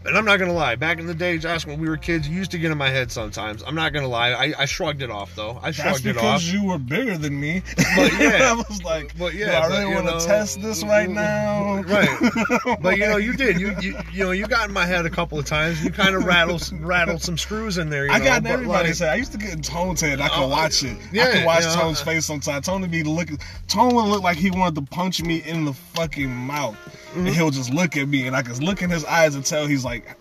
and 0.05 0.17
I'm 0.17 0.25
not 0.25 0.37
gonna 0.39 0.53
lie. 0.53 0.75
Back 0.75 0.99
in 0.99 1.07
the 1.07 1.13
day, 1.13 1.37
Josh, 1.37 1.65
when 1.65 1.79
we 1.79 1.87
were 1.87 1.97
kids, 1.97 2.27
you 2.27 2.35
used 2.35 2.51
to 2.51 2.57
get 2.57 2.71
in 2.71 2.77
my 2.77 2.89
head 2.89 3.11
sometimes. 3.11 3.63
I'm 3.63 3.75
not 3.75 3.93
gonna 3.93 4.07
lie. 4.07 4.31
I, 4.31 4.53
I 4.59 4.65
shrugged 4.65 5.01
it 5.01 5.09
off 5.09 5.35
though. 5.35 5.59
I 5.61 5.71
shrugged 5.71 6.05
it 6.05 6.17
off. 6.17 6.21
because 6.23 6.51
you 6.53 6.65
were 6.65 6.77
bigger 6.77 7.17
than 7.17 7.39
me. 7.39 7.61
But 7.95 8.11
yeah. 8.19 8.51
I 8.51 8.53
was 8.55 8.83
like, 8.83 9.17
But 9.17 9.33
yeah, 9.33 9.67
"Do 9.67 9.73
I 9.73 9.79
really 9.81 9.95
want 9.95 10.19
to 10.19 10.25
test 10.25 10.61
this 10.61 10.83
right 10.83 11.09
mm, 11.09 11.13
now. 11.13 11.81
Mm, 11.81 11.85
mm, 11.85 12.65
right. 12.65 12.79
But 12.81 12.97
you 12.97 13.07
know, 13.07 13.17
you 13.17 13.33
did. 13.33 13.59
You 13.59 13.75
you 13.81 13.97
you 14.11 14.23
know, 14.23 14.31
you 14.31 14.47
got 14.47 14.67
in 14.67 14.73
my 14.73 14.85
head 14.85 15.05
a 15.05 15.09
couple 15.09 15.39
of 15.39 15.45
times. 15.45 15.83
You 15.83 15.91
kind 15.91 16.15
of 16.15 16.25
rattled 16.25 16.69
rattled 16.81 17.21
some 17.21 17.37
screws 17.37 17.77
in 17.77 17.89
there. 17.89 18.05
You 18.05 18.11
I 18.11 18.19
know, 18.19 18.25
got 18.25 18.41
in 18.41 18.47
everybody's 18.47 18.99
like, 19.01 19.07
head. 19.09 19.13
I 19.13 19.17
used 19.17 19.31
to 19.33 19.37
get 19.37 19.53
in 19.53 19.61
Tone's 19.61 20.01
head. 20.01 20.19
I 20.19 20.27
could 20.29 20.43
Oh, 20.43 20.47
watch 20.49 20.83
it. 20.83 20.97
Yeah, 21.11 21.23
I 21.23 21.31
could 21.31 21.45
watch 21.45 21.61
you 21.63 21.69
know, 21.69 21.75
Tone's 21.75 22.01
face 22.01 22.25
sometimes. 22.25 22.65
Tone 22.65 22.81
would 22.81 22.91
be 22.91 23.03
looking. 23.03 23.37
Tone 23.67 23.95
would 23.95 24.05
look 24.05 24.23
like 24.23 24.37
he 24.37 24.51
wanted 24.51 24.75
to 24.75 24.81
punch 24.93 25.21
me 25.23 25.37
in 25.37 25.65
the 25.65 25.73
fucking 25.73 26.29
mouth, 26.29 26.75
Mm-hmm. 27.13 27.27
and 27.27 27.35
he'll 27.35 27.51
just 27.51 27.73
look 27.73 27.95
at 27.97 28.07
me, 28.07 28.27
and 28.27 28.35
I 28.35 28.41
could 28.41 28.61
look 28.61 28.81
in 28.81 28.89
his 28.89 29.05
eyes 29.05 29.35
and 29.35 29.45
tell 29.45 29.67
he's 29.67 29.85
like, 29.85 30.17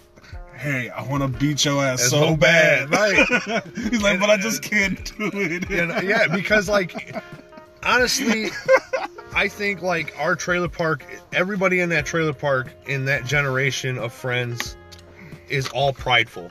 "Hey, 0.56 0.90
I 0.90 1.02
want 1.02 1.22
to 1.22 1.28
beat 1.28 1.64
your 1.64 1.82
ass 1.84 2.00
That's 2.00 2.10
so 2.10 2.28
so 2.30 2.36
bad." 2.36 2.90
bad, 2.90 3.64
he's 3.90 4.02
like, 4.02 4.20
"But 4.20 4.30
I 4.30 4.36
just 4.36 4.62
can't 4.62 5.04
do 5.16 5.30
it." 5.34 5.68
you 5.70 5.86
know, 5.86 6.00
yeah, 6.00 6.26
because 6.28 6.68
like 6.68 7.16
honestly, 7.82 8.50
I 9.34 9.48
think 9.48 9.82
like 9.82 10.14
our 10.18 10.36
trailer 10.36 10.68
park, 10.68 11.04
everybody 11.32 11.80
in 11.80 11.88
that 11.90 12.06
trailer 12.06 12.34
park 12.34 12.68
in 12.86 13.06
that 13.06 13.24
generation 13.24 13.98
of 13.98 14.12
friends 14.12 14.76
is 15.48 15.68
all 15.68 15.92
prideful. 15.92 16.50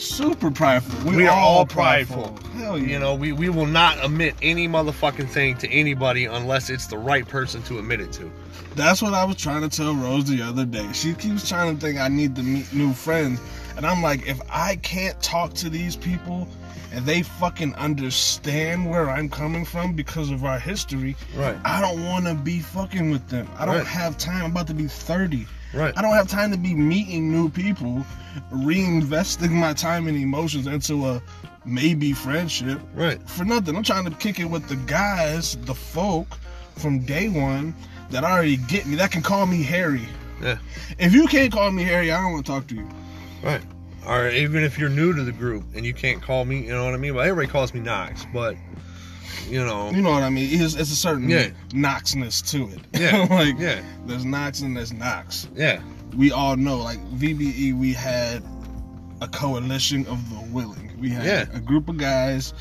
Super 0.00 0.50
prideful. 0.50 1.10
We 1.10 1.26
are 1.26 1.38
all 1.38 1.66
prideful. 1.66 2.34
Hell 2.56 2.78
yeah. 2.78 2.86
You 2.86 2.98
know, 2.98 3.14
we, 3.14 3.32
we 3.32 3.50
will 3.50 3.66
not 3.66 4.02
admit 4.02 4.34
any 4.40 4.66
motherfucking 4.66 5.28
thing 5.28 5.58
to 5.58 5.68
anybody 5.68 6.24
unless 6.24 6.70
it's 6.70 6.86
the 6.86 6.96
right 6.96 7.28
person 7.28 7.62
to 7.64 7.78
admit 7.78 8.00
it 8.00 8.10
to. 8.14 8.32
That's 8.76 9.02
what 9.02 9.12
I 9.12 9.24
was 9.24 9.36
trying 9.36 9.60
to 9.60 9.68
tell 9.68 9.94
Rose 9.94 10.24
the 10.24 10.40
other 10.40 10.64
day. 10.64 10.90
She 10.94 11.12
keeps 11.12 11.46
trying 11.46 11.74
to 11.76 11.80
think 11.80 11.98
I 11.98 12.08
need 12.08 12.34
to 12.36 12.42
meet 12.42 12.72
new 12.72 12.94
friends. 12.94 13.40
And 13.76 13.84
I'm 13.84 14.02
like, 14.02 14.26
if 14.26 14.40
I 14.50 14.76
can't 14.76 15.20
talk 15.22 15.52
to 15.54 15.68
these 15.68 15.96
people 15.96 16.48
and 16.92 17.04
they 17.04 17.20
fucking 17.22 17.74
understand 17.74 18.88
where 18.88 19.10
I'm 19.10 19.28
coming 19.28 19.66
from 19.66 19.92
because 19.92 20.30
of 20.30 20.44
our 20.46 20.58
history, 20.58 21.14
Right. 21.36 21.56
I 21.64 21.82
don't 21.82 22.02
want 22.06 22.24
to 22.24 22.34
be 22.34 22.60
fucking 22.60 23.10
with 23.10 23.28
them. 23.28 23.46
I 23.58 23.66
don't 23.66 23.76
Right. 23.76 23.86
have 23.86 24.16
time. 24.16 24.44
I'm 24.46 24.50
about 24.52 24.66
to 24.68 24.74
be 24.74 24.86
30. 24.86 25.46
Right. 25.72 25.96
I 25.96 26.02
don't 26.02 26.14
have 26.14 26.28
time 26.28 26.50
to 26.50 26.56
be 26.58 26.74
meeting 26.74 27.30
new 27.30 27.48
people, 27.48 28.04
reinvesting 28.52 29.50
my 29.50 29.72
time 29.72 30.06
and 30.08 30.16
emotions 30.16 30.66
into 30.66 31.06
a 31.06 31.22
maybe 31.64 32.12
friendship 32.12 32.80
Right. 32.94 33.20
for 33.28 33.44
nothing. 33.44 33.76
I'm 33.76 33.82
trying 33.82 34.04
to 34.04 34.10
kick 34.10 34.40
it 34.40 34.46
with 34.46 34.68
the 34.68 34.76
guys, 34.76 35.56
the 35.62 35.74
folk 35.74 36.38
from 36.76 37.00
day 37.00 37.28
one 37.28 37.74
that 38.10 38.24
already 38.24 38.56
get 38.56 38.86
me, 38.86 38.96
that 38.96 39.10
can 39.12 39.22
call 39.22 39.46
me 39.46 39.62
Harry. 39.62 40.08
Yeah. 40.42 40.58
If 40.98 41.12
you 41.12 41.26
can't 41.26 41.52
call 41.52 41.70
me 41.70 41.82
Harry, 41.84 42.10
I 42.10 42.20
don't 42.20 42.32
want 42.32 42.46
to 42.46 42.52
talk 42.52 42.66
to 42.68 42.74
you. 42.74 42.88
Right. 43.42 43.60
Or 44.06 44.28
even 44.28 44.64
if 44.64 44.78
you're 44.78 44.88
new 44.88 45.12
to 45.14 45.22
the 45.22 45.32
group 45.32 45.64
and 45.74 45.84
you 45.84 45.92
can't 45.92 46.22
call 46.22 46.44
me, 46.46 46.62
you 46.64 46.70
know 46.70 46.84
what 46.84 46.94
I 46.94 46.96
mean? 46.96 47.14
Well, 47.14 47.24
everybody 47.28 47.52
calls 47.52 47.74
me 47.74 47.80
Knox, 47.80 48.26
but 48.32 48.56
you 49.48 49.64
know, 49.64 49.90
You 49.90 50.02
know 50.02 50.10
what 50.10 50.22
I 50.22 50.30
mean? 50.30 50.48
It's, 50.60 50.74
it's 50.74 50.90
a 50.92 50.96
certain 50.96 51.28
Yeah. 51.28 51.50
Knoxness 51.70 52.48
to 52.50 52.68
it. 52.68 52.80
Yeah. 53.00 53.26
like, 53.30 53.58
yeah, 53.58 53.82
there's 54.06 54.24
Knox 54.24 54.60
and 54.60 54.76
there's 54.76 54.92
Knox. 54.92 55.48
yeah, 55.54 55.80
We 56.16 56.32
all 56.32 56.56
know, 56.56 56.78
like, 56.78 56.98
VBE, 57.16 57.78
we 57.78 57.92
had 57.92 58.42
a 59.20 59.28
coalition 59.28 60.06
of 60.06 60.18
the 60.30 60.40
willing. 60.52 60.96
We 61.00 61.08
had 61.10 61.24
Yeah. 61.24 61.46
a 61.56 61.60
group 61.60 61.88
of 61.88 61.96
guys. 61.98 62.54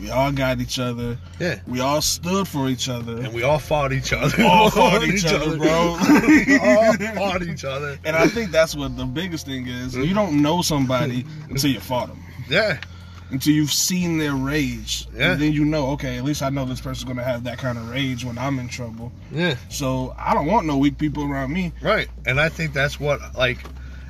We 0.00 0.08
all 0.10 0.32
got 0.32 0.60
each 0.60 0.78
other. 0.78 1.18
yeah. 1.38 1.60
We 1.66 1.80
all 1.80 2.00
stood 2.00 2.48
for 2.48 2.68
each 2.70 2.88
other. 2.88 3.18
And 3.18 3.34
we 3.34 3.42
all 3.42 3.58
fought 3.58 3.92
each 3.92 4.14
other. 4.14 4.34
We 4.38 4.44
all 4.44 4.70
fought 4.80 5.02
each 5.04 5.26
other, 5.26 5.58
bro. 5.58 5.98
we 6.26 6.56
all 6.58 6.94
fought 7.14 7.42
each 7.42 7.64
other. 7.66 7.98
And 8.04 8.16
I 8.16 8.26
think 8.26 8.50
that's 8.50 8.74
what 8.74 8.96
the 8.96 9.04
biggest 9.04 9.44
thing 9.44 9.66
is. 9.66 9.94
You 9.94 10.14
don't 10.14 10.40
know 10.40 10.62
somebody 10.62 11.26
until 11.50 11.70
you 11.70 11.80
fought 11.80 12.08
them. 12.08 12.22
Yeah, 12.48 12.78
Until 13.30 13.52
you've 13.52 13.72
seen 13.72 14.18
their 14.18 14.34
rage. 14.34 15.06
Yeah. 15.16 15.32
And 15.32 15.40
then 15.42 15.52
you 15.52 15.64
know, 15.64 15.90
okay, 15.90 16.16
at 16.18 16.24
least 16.24 16.42
I 16.42 16.50
know 16.50 16.64
this 16.64 16.80
person's 16.80 17.04
gonna 17.04 17.22
have 17.22 17.44
that 17.44 17.58
kind 17.58 17.78
of 17.78 17.88
rage 17.88 18.24
when 18.24 18.36
I'm 18.38 18.58
in 18.58 18.68
trouble. 18.68 19.12
yeah, 19.30 19.54
So 19.68 20.14
I 20.18 20.34
don't 20.34 20.46
want 20.46 20.66
no 20.66 20.76
weak 20.76 20.98
people 20.98 21.24
around 21.24 21.52
me. 21.52 21.72
right. 21.80 22.08
And 22.26 22.40
I 22.40 22.48
think 22.48 22.72
that's 22.72 22.98
what 22.98 23.20
like, 23.36 23.58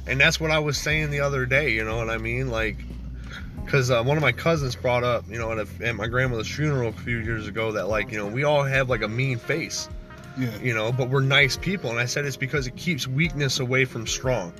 and 0.06 0.18
that's 0.18 0.40
what 0.40 0.50
I 0.50 0.58
was 0.58 0.78
saying 0.78 1.10
the 1.10 1.20
other 1.20 1.44
day. 1.46 1.70
You 1.70 1.84
know 1.84 1.96
what 1.98 2.08
I 2.08 2.16
mean? 2.16 2.50
Like, 2.50 2.76
because 3.64 3.90
uh, 3.90 4.02
one 4.02 4.16
of 4.16 4.22
my 4.22 4.32
cousins 4.32 4.74
brought 4.74 5.04
up, 5.04 5.24
you 5.28 5.38
know, 5.38 5.52
at, 5.52 5.58
a, 5.58 5.66
at 5.86 5.94
my 5.94 6.06
grandmother's 6.06 6.48
funeral 6.50 6.88
a 6.88 6.92
few 6.92 7.18
years 7.18 7.46
ago, 7.46 7.72
that 7.72 7.88
like, 7.88 8.10
you 8.10 8.18
know, 8.18 8.26
we 8.26 8.42
all 8.44 8.62
have 8.64 8.88
like 8.88 9.02
a 9.02 9.08
mean 9.08 9.38
face. 9.38 9.88
Yeah. 10.38 10.56
you 10.62 10.72
know, 10.72 10.92
but 10.92 11.10
we're 11.10 11.20
nice 11.20 11.56
people. 11.56 11.90
And 11.90 11.98
I 11.98 12.06
said 12.06 12.24
it's 12.24 12.36
because 12.36 12.66
it 12.66 12.76
keeps 12.76 13.06
weakness 13.06 13.58
away 13.60 13.84
from 13.84 14.06
strong. 14.06 14.52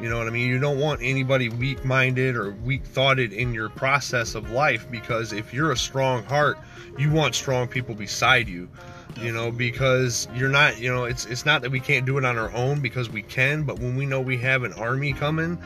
You 0.00 0.10
know 0.10 0.18
what 0.18 0.26
I 0.26 0.30
mean? 0.30 0.48
You 0.48 0.58
don't 0.58 0.78
want 0.78 1.00
anybody 1.02 1.48
weak 1.48 1.84
minded 1.84 2.36
or 2.36 2.52
weak 2.52 2.84
thoughted 2.84 3.32
in 3.32 3.54
your 3.54 3.70
process 3.70 4.34
of 4.34 4.50
life 4.50 4.86
because 4.90 5.32
if 5.32 5.54
you're 5.54 5.72
a 5.72 5.76
strong 5.76 6.22
heart, 6.24 6.58
you 6.98 7.10
want 7.10 7.34
strong 7.34 7.66
people 7.66 7.94
beside 7.94 8.48
you. 8.48 8.68
You 9.22 9.32
know, 9.32 9.50
because 9.50 10.28
you're 10.34 10.50
not, 10.50 10.78
you 10.78 10.92
know, 10.92 11.04
it's 11.04 11.24
it's 11.24 11.46
not 11.46 11.62
that 11.62 11.70
we 11.70 11.80
can't 11.80 12.04
do 12.04 12.18
it 12.18 12.24
on 12.26 12.36
our 12.36 12.52
own 12.52 12.80
because 12.80 13.08
we 13.08 13.22
can, 13.22 13.62
but 13.62 13.78
when 13.78 13.96
we 13.96 14.04
know 14.04 14.20
we 14.20 14.36
have 14.36 14.62
an 14.62 14.74
army 14.74 15.14
coming, 15.14 15.58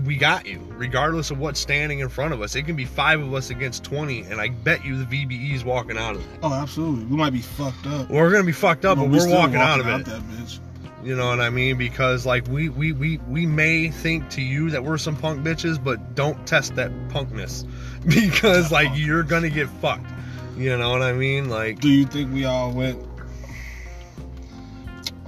we 0.00 0.16
got 0.16 0.46
you, 0.46 0.58
regardless 0.70 1.30
of 1.30 1.38
what's 1.38 1.60
standing 1.60 2.00
in 2.00 2.08
front 2.08 2.32
of 2.32 2.40
us. 2.40 2.54
It 2.54 2.62
can 2.62 2.76
be 2.76 2.84
five 2.84 3.20
of 3.20 3.32
us 3.34 3.50
against 3.50 3.84
20, 3.84 4.22
and 4.22 4.40
I 4.40 4.48
bet 4.48 4.84
you 4.84 5.02
the 5.02 5.04
VBE's 5.04 5.64
walking 5.64 5.98
out 5.98 6.16
of 6.16 6.22
it. 6.22 6.40
Oh, 6.42 6.52
absolutely. 6.52 7.04
We 7.04 7.16
might 7.16 7.34
be 7.34 7.40
fucked 7.40 7.86
up. 7.86 8.08
We're 8.10 8.30
going 8.30 8.42
to 8.42 8.46
be 8.46 8.52
fucked 8.52 8.84
up, 8.84 8.98
but, 8.98 9.08
we're 9.08 9.20
still 9.20 9.36
walking, 9.36 9.56
out 9.56 9.80
of 9.80 9.86
it. 9.86 10.60
You 11.04 11.14
know 11.14 11.26
what 11.26 11.38
I 11.38 11.50
mean? 11.50 11.76
Because 11.76 12.24
like 12.24 12.48
we 12.48 12.70
we 12.70 12.92
we 12.92 13.18
we 13.28 13.44
may 13.44 13.90
think 13.90 14.30
to 14.30 14.40
you 14.40 14.70
that 14.70 14.82
we're 14.82 14.96
some 14.96 15.14
punk 15.14 15.44
bitches, 15.44 15.82
but 15.82 16.14
don't 16.14 16.46
test 16.46 16.76
that 16.76 16.90
punkness 17.08 17.66
because 18.08 18.72
like 18.72 18.88
you're 18.94 19.22
gonna 19.22 19.50
get 19.50 19.68
fucked. 19.68 20.10
You 20.56 20.76
know 20.78 20.90
what 20.90 21.02
I 21.02 21.12
mean? 21.12 21.50
Like 21.50 21.80
Do 21.80 21.90
you 21.90 22.06
think 22.06 22.32
we 22.32 22.46
all 22.46 22.72
went? 22.72 22.98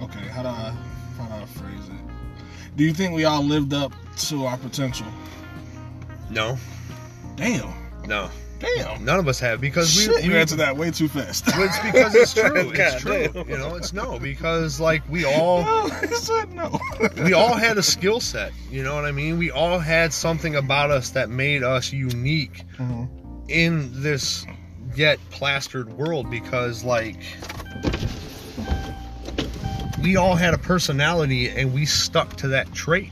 Okay, 0.01 0.27
how 0.29 0.43
do 0.43 0.49
I 0.49 0.75
how 1.19 1.27
do 1.27 1.43
I 1.43 1.45
phrase 1.45 1.89
it? 1.89 2.77
Do 2.77 2.85
you 2.85 2.95
think 2.95 3.15
we 3.15 3.25
all 3.25 3.43
lived 3.43 3.75
up 3.75 3.93
to 4.29 4.47
our 4.47 4.57
potential? 4.57 5.07
no, 6.31 6.59
Damn, 7.37 7.71
no, 8.07 8.31
damn. 8.59 9.05
none 9.05 9.19
of 9.19 9.29
us 9.29 9.39
have 9.41 9.61
because 9.61 9.95
we 9.97 10.03
Shit, 10.05 10.25
we 10.25 10.31
you 10.31 10.37
answered 10.37 10.59
that 10.59 10.77
way 10.77 10.91
too 10.91 11.09
fast. 11.09 11.45
It's 11.49 11.79
because 11.81 12.15
it's 12.15 12.33
true. 12.35 12.71
It's 12.75 13.01
true. 13.03 13.29
damn. 13.29 13.49
You 13.49 13.59
know, 13.59 13.75
it's 13.77 13.93
no 13.93 14.19
because 14.19 14.81
like 14.81 15.03
we 15.09 15.25
all 15.25 15.63
No, 15.63 15.89
I 15.93 16.07
said 16.07 16.53
no. 16.53 16.79
we 17.25 17.33
all 17.33 17.55
had 17.55 17.79
a 17.79 17.83
skill 17.83 18.21
set. 18.21 18.53
You 18.71 18.83
know 18.83 18.95
what 18.95 19.05
I 19.05 19.13
mean? 19.13 19.39
We 19.39 19.51
all 19.51 19.79
had 19.79 20.13
something 20.13 20.57
about 20.57 20.91
us 20.91 21.11
that 21.11 21.29
made 21.31 21.63
us 21.63 21.93
unique 21.93 22.63
Mhm. 22.79 23.09
in 23.49 23.91
this 24.03 24.47
yet 24.95 25.19
plastered 25.31 25.93
world 25.93 26.31
because 26.31 26.83
like 26.85 27.17
we 30.03 30.17
all 30.17 30.35
had 30.35 30.55
a 30.55 30.59
personality 30.59 31.49
and 31.49 31.73
we 31.73 31.85
stuck 31.87 32.37
to 32.37 32.49
that 32.49 32.73
trait 32.73 33.11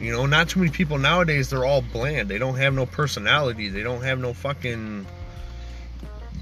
you 0.00 0.12
know 0.12 0.26
not 0.26 0.48
too 0.48 0.60
many 0.60 0.70
people 0.70 0.98
nowadays 0.98 1.50
they're 1.50 1.64
all 1.64 1.82
bland. 1.82 2.28
They 2.28 2.38
don't 2.38 2.56
have 2.56 2.74
no 2.74 2.86
personality. 2.86 3.68
They 3.68 3.82
don't 3.82 4.02
have 4.02 4.18
no 4.18 4.32
fucking 4.32 5.06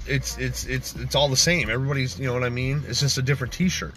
it's 0.07 0.37
it's 0.37 0.65
it's 0.65 0.95
it's 0.95 1.15
all 1.15 1.29
the 1.29 1.37
same. 1.37 1.69
Everybody's 1.69 2.19
you 2.19 2.27
know 2.27 2.33
what 2.33 2.43
i 2.43 2.49
mean? 2.49 2.83
It's 2.87 2.99
just 2.99 3.17
a 3.17 3.21
different 3.21 3.53
t-shirt. 3.53 3.95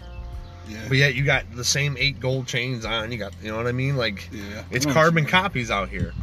Yeah, 0.67 0.77
but 0.87 0.97
yet 0.97 1.15
you 1.15 1.23
got 1.23 1.45
the 1.55 1.63
same 1.63 1.97
eight 1.97 2.19
gold 2.19 2.47
chains 2.47 2.85
on. 2.85 3.11
You 3.11 3.17
got 3.17 3.33
you 3.41 3.49
know 3.49 3.57
what 3.57 3.67
i 3.67 3.71
mean? 3.71 3.95
Like 3.95 4.29
yeah. 4.31 4.63
it's 4.71 4.85
carbon 4.85 5.25
copies 5.25 5.71
out 5.71 5.89
here. 5.89 6.13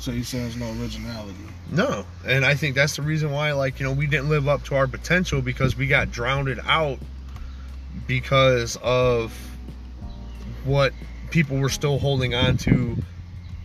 So 0.00 0.12
you 0.12 0.22
saying 0.22 0.44
there's 0.44 0.56
no 0.56 0.70
originality? 0.80 1.34
No, 1.70 2.06
and 2.24 2.44
I 2.44 2.54
think 2.54 2.74
that's 2.74 2.96
the 2.96 3.02
reason 3.02 3.30
why, 3.30 3.52
like, 3.52 3.78
you 3.78 3.84
know, 3.84 3.92
we 3.92 4.06
didn't 4.06 4.28
live 4.28 4.48
up 4.48 4.64
to 4.64 4.76
our 4.76 4.86
potential 4.86 5.42
because 5.42 5.76
we 5.76 5.86
got 5.86 6.10
drowned 6.10 6.60
out 6.64 6.98
because 8.06 8.78
of 8.80 9.32
what 10.64 10.92
people 11.30 11.58
were 11.58 11.68
still 11.68 11.98
holding 11.98 12.34
on 12.34 12.56
to 12.58 12.96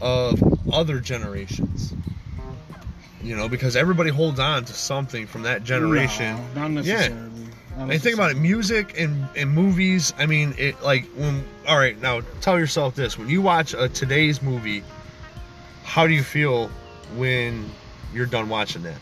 of 0.02 0.42
other 0.72 1.00
generations. 1.00 1.96
You 3.24 3.38
know, 3.38 3.48
because 3.48 3.76
everybody 3.78 4.10
holds 4.10 4.40
on 4.40 4.66
to 4.66 4.74
something 4.74 5.28
from 5.28 5.44
that 5.44 5.64
generation. 5.64 6.36
No, 6.56 6.68
not 6.68 6.84
Yeah. 6.84 6.94
necessarily. 6.96 7.30
Not 7.78 7.90
And 7.92 8.02
think 8.02 8.16
about 8.16 8.32
it, 8.32 8.38
music 8.38 9.00
and, 9.00 9.28
and 9.36 9.50
movies. 9.50 10.14
I 10.20 10.26
mean, 10.26 10.54
it 10.58 10.82
like 10.84 11.06
when. 11.16 11.44
All 11.68 11.78
right, 11.78 12.00
now 12.02 12.22
tell 12.42 12.60
yourself 12.60 12.96
this: 12.96 13.18
when 13.18 13.30
you 13.30 13.42
watch 13.42 13.74
a 13.74 13.88
today's 13.90 14.42
movie, 14.42 14.84
how 15.84 16.06
do 16.06 16.14
you 16.14 16.22
feel 16.22 16.68
when 17.16 17.72
you're 18.14 18.26
done 18.28 18.50
watching 18.50 18.84
that? 18.84 18.98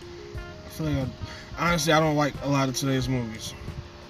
I 0.66 0.70
feel 0.70 0.88
like 0.88 1.08
I, 1.58 1.68
honestly, 1.68 1.92
I 1.92 2.00
don't 2.00 2.16
like 2.16 2.34
a 2.44 2.48
lot 2.48 2.70
of 2.70 2.78
today's 2.78 3.10
movies. 3.10 3.54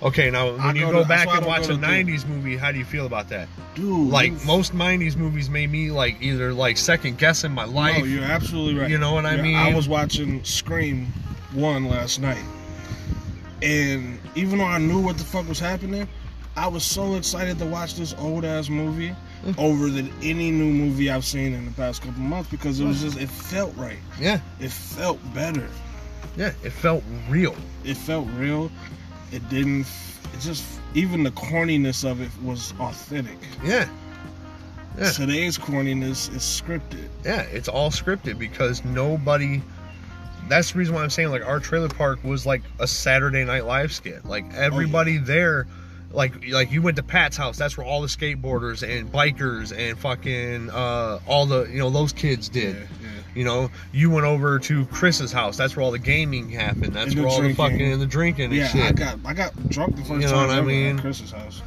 Okay, 0.03 0.31
now 0.31 0.51
when 0.51 0.60
I 0.62 0.74
you 0.74 0.89
go 0.91 1.03
to- 1.03 1.08
back 1.08 1.27
and 1.27 1.46
watch 1.46 1.65
a 1.65 1.67
to 1.67 1.74
'90s 1.77 2.25
movie, 2.27 2.58
how 2.58 2.72
do 2.72 2.79
you 2.79 2.86
feel 2.86 3.05
about 3.05 3.29
that? 3.29 3.48
Dude, 3.75 4.10
Like 4.10 4.34
most 4.46 4.74
'90s 4.74 5.15
movies 5.15 5.50
made 5.50 5.70
me 5.72 5.91
like 5.91 6.17
either 6.22 6.53
like 6.53 6.77
second 6.77 7.17
guessing 7.20 7.51
my 7.51 7.65
life. 7.65 8.00
No, 8.00 8.05
you're 8.05 8.24
absolutely 8.24 8.79
right. 8.79 8.89
You 8.89 8.98
know 8.98 9.13
what 9.13 9.25
I 9.27 9.38
mean? 9.41 9.55
I 9.55 9.74
was 9.75 9.88
watching 9.88 10.43
Scream 10.43 11.05
one 11.53 11.86
last 11.88 12.20
night, 12.20 12.43
and 13.62 14.20
even 14.36 14.58
though 14.60 14.65
I 14.65 14.77
knew 14.79 15.00
what 15.00 15.17
the 15.17 15.24
fuck 15.24 15.48
was 15.48 15.60
happening, 15.60 16.08
I 16.55 16.67
was 16.67 16.84
so 16.84 17.15
excited 17.15 17.60
to 17.60 17.65
watch 17.65 17.96
this 17.96 18.13
old 18.17 18.43
ass 18.46 18.70
movie 18.70 19.15
Mm. 19.46 19.58
over 19.58 19.89
than 19.89 20.12
any 20.22 20.51
new 20.51 20.72
movie 20.72 21.10
I've 21.10 21.25
seen 21.25 21.53
in 21.53 21.65
the 21.65 21.72
past 21.72 22.03
couple 22.03 22.22
months 22.22 22.50
because 22.51 22.79
it 22.79 22.86
was 22.86 23.01
just 23.01 23.17
it 23.20 23.27
felt 23.29 23.75
right. 23.75 23.98
yeah, 24.20 24.39
It 24.60 24.70
felt 24.72 25.17
better. 25.34 25.67
yeah, 26.38 26.51
it 26.63 26.72
felt 26.72 27.03
real. 27.27 27.55
It 27.84 27.98
felt 27.98 28.27
real. 28.38 28.70
It 29.32 29.48
didn't. 29.50 29.82
It 30.34 30.40
just 30.42 30.64
even 30.94 31.24
the 31.24 31.32
corniness 31.32 32.10
of 32.10 32.22
it 32.22 32.30
was 32.44 32.74
authentic. 32.80 33.38
Yeah, 33.64 33.88
Yeah. 34.98 35.12
Today's 35.12 35.58
corniness 35.58 36.34
is 36.36 36.42
scripted. 36.42 37.08
yeah, 37.24 37.42
it's 37.44 37.68
all 37.68 37.90
scripted 37.92 38.38
because 38.38 38.84
nobody. 38.86 39.62
That's 40.50 40.74
the 40.74 40.80
reason 40.80 40.96
why 40.96 41.04
I'm 41.04 41.10
saying 41.10 41.30
like 41.30 41.46
our 41.46 41.60
trailer 41.60 41.88
park 41.88 42.24
was 42.24 42.46
like 42.46 42.62
a 42.80 42.88
Saturday 42.88 43.44
Night 43.46 43.66
Live 43.66 43.94
skit. 43.94 44.26
Like 44.26 44.44
everybody 44.54 45.18
there, 45.18 45.66
like 46.12 46.46
like 46.50 46.72
you 46.72 46.82
went 46.82 46.98
to 46.98 47.04
Pat's 47.04 47.38
house. 47.38 47.58
That's 47.58 47.78
where 47.78 47.86
all 47.88 48.02
the 48.02 48.08
skateboarders 48.08 48.84
and 48.86 49.10
bikers 49.12 49.72
and 49.78 49.98
fucking 49.98 50.70
uh, 50.70 51.20
all 51.26 51.46
the 51.46 51.66
you 51.70 51.78
know 51.80 51.90
those 51.90 52.12
kids 52.12 52.50
did. 52.50 52.76
Yeah, 52.76 52.82
yeah. 52.82 53.21
You 53.34 53.44
know, 53.46 53.72
you 53.92 54.10
went 54.10 54.26
over 54.26 54.60
to 54.60 54.86
Chris's 54.88 55.32
house. 55.32 55.58
That's 55.58 55.76
where 55.76 55.84
all 55.84 55.92
the 55.92 56.00
gaming 56.00 56.50
happened. 56.50 56.94
That's 56.94 57.12
And 57.14 57.22
where 57.22 57.30
all 57.30 57.42
the 57.42 57.54
fucking 57.54 57.82
and 57.94 58.02
the 58.02 58.06
drinking 58.06 58.46
and 58.46 58.54
Yeah, 58.56 58.68
shit. 58.68 58.84
I 58.84 58.92
got 58.92 59.20
I 59.26 59.34
got 59.34 59.70
drunk 59.70 59.96
the 59.96 60.02
first 60.04 60.12
You 60.22 60.28
know 60.28 60.32
time 60.34 60.48
what 60.48 60.58
I 60.58 60.62
mean? 60.62 60.96
at 60.98 61.02
Chris's 61.02 61.32
house. 61.32 61.62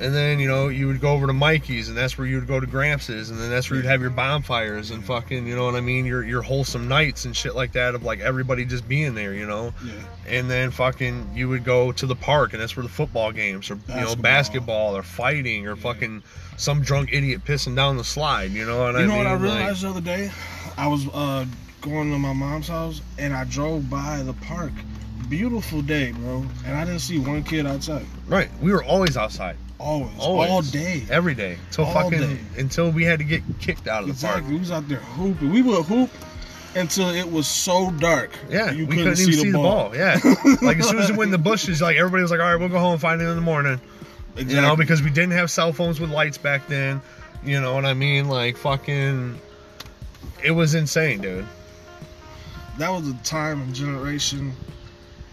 And 0.00 0.14
then, 0.14 0.38
you 0.38 0.46
know, 0.46 0.68
you 0.68 0.86
would 0.86 1.00
go 1.00 1.10
over 1.12 1.26
to 1.26 1.32
Mikey's 1.32 1.88
and 1.88 1.98
that's 1.98 2.16
where 2.16 2.24
you 2.24 2.36
would 2.36 2.46
go 2.46 2.60
to 2.60 2.68
Gramps', 2.68 3.08
and 3.08 3.36
then 3.36 3.50
that's 3.50 3.68
where 3.68 3.78
you'd 3.80 3.86
have 3.86 4.00
your 4.00 4.10
bonfires 4.10 4.92
and 4.92 5.04
fucking, 5.04 5.44
you 5.44 5.56
know 5.56 5.64
what 5.64 5.74
I 5.74 5.80
mean, 5.80 6.06
your 6.06 6.22
your 6.22 6.40
wholesome 6.40 6.86
nights 6.86 7.24
and 7.24 7.34
shit 7.34 7.56
like 7.56 7.72
that 7.72 7.96
of 7.96 8.04
like 8.04 8.20
everybody 8.20 8.64
just 8.64 8.86
being 8.88 9.16
there, 9.16 9.34
you 9.34 9.44
know. 9.44 9.74
Yeah, 9.84 9.92
And 10.28 10.48
then 10.48 10.70
fucking 10.70 11.30
you 11.34 11.48
would 11.48 11.64
go 11.64 11.90
to 11.90 12.06
the 12.06 12.14
park 12.14 12.52
and 12.52 12.62
that's 12.62 12.76
where 12.76 12.84
the 12.84 12.88
football 12.92 13.32
games 13.32 13.72
or 13.72 13.74
you 13.74 13.80
know, 13.88 14.14
Basketball. 14.14 14.22
basketball 14.22 14.96
or 14.98 15.02
fighting 15.02 15.66
or 15.66 15.74
Yeah. 15.74 15.82
fucking 15.82 16.22
some 16.58 16.80
drunk 16.80 17.08
idiot 17.12 17.44
pissing 17.44 17.74
down 17.74 17.96
the 17.96 18.04
slide, 18.04 18.52
you 18.52 18.64
know 18.66 18.78
what 18.80 18.94
I 18.94 19.00
you 19.00 19.06
know 19.08 19.14
mean? 19.14 19.24
what 19.24 19.26
I 19.26 19.32
Like, 19.32 19.42
realized 19.42 19.82
the 19.82 19.88
other 19.90 20.00
day? 20.00 20.30
I 20.78 20.86
was 20.86 21.06
uh, 21.08 21.44
going 21.80 22.10
to 22.12 22.18
my 22.18 22.32
mom's 22.32 22.68
house 22.68 23.02
and 23.18 23.34
I 23.34 23.44
drove 23.44 23.90
by 23.90 24.22
the 24.22 24.32
park. 24.32 24.72
Beautiful 25.28 25.82
day, 25.82 26.12
bro, 26.12 26.44
and 26.64 26.74
I 26.76 26.84
didn't 26.86 27.00
see 27.00 27.18
one 27.18 27.42
kid 27.44 27.66
outside. 27.66 28.06
right. 28.28 28.48
We 28.62 28.72
were 28.72 28.82
always 28.82 29.16
outside. 29.16 29.56
Always, 29.78 30.10
Always. 30.18 30.50
all 30.50 30.62
day. 30.62 31.04
Every 31.10 31.34
day. 31.34 31.58
Till 31.70 31.84
All 31.84 31.92
fucking 31.92 32.18
day. 32.18 32.38
until 32.56 32.90
we 32.90 33.04
had 33.04 33.18
to 33.20 33.24
get 33.24 33.42
kicked 33.60 33.86
out 33.86 34.02
of 34.02 34.08
the 34.20 34.26
park. 34.26 34.44
We 34.48 34.58
was 34.58 34.70
out 34.72 34.88
there 34.88 34.98
hooping. 34.98 35.52
We 35.52 35.62
would 35.62 35.84
hoop 35.84 36.10
until 36.74 37.10
it 37.10 37.30
was 37.30 37.46
so 37.46 37.90
dark. 37.92 38.30
Yeah, 38.50 38.70
you 38.72 38.86
we 38.86 38.96
couldn't, 38.96 39.20
even 39.20 39.32
see 39.34 39.50
the 39.50 39.58
ball. 39.58 39.94
Yeah, 39.94 40.18
like 40.62 40.78
as 40.78 40.88
soon 40.88 40.98
as 40.98 41.10
it 41.10 41.16
went 41.16 41.28
in 41.28 41.32
the 41.32 41.38
bushes, 41.38 41.80
like 41.82 41.96
everybody 41.96 42.22
was 42.22 42.30
like, 42.32 42.40
"All 42.40 42.46
right, 42.46 42.56
we'll 42.58 42.68
go 42.70 42.78
home 42.80 42.92
and 42.92 43.00
find 43.00 43.20
it 43.20 43.26
in 43.26 43.36
the 43.36 43.40
morning." 43.42 43.80
exactly. 44.32 44.54
You 44.56 44.62
know, 44.62 44.74
because 44.76 45.00
we 45.02 45.10
didn't 45.10 45.32
have 45.32 45.48
cell 45.50 45.72
phones 45.72 46.00
with 46.00 46.10
lights 46.10 46.38
back 46.38 46.66
then. 46.68 47.00
You 47.44 47.60
know 47.60 47.74
what 47.74 47.84
I 47.84 47.94
mean? 47.94 48.28
Like 48.28 48.56
fucking, 48.56 49.38
it 50.48 50.52
was 50.52 50.74
insane, 50.74 51.20
dude. 51.20 51.46
that 52.78 52.88
was 52.88 53.06
a 53.06 53.12
time 53.16 53.60
and 53.60 53.74
generation 53.74 54.50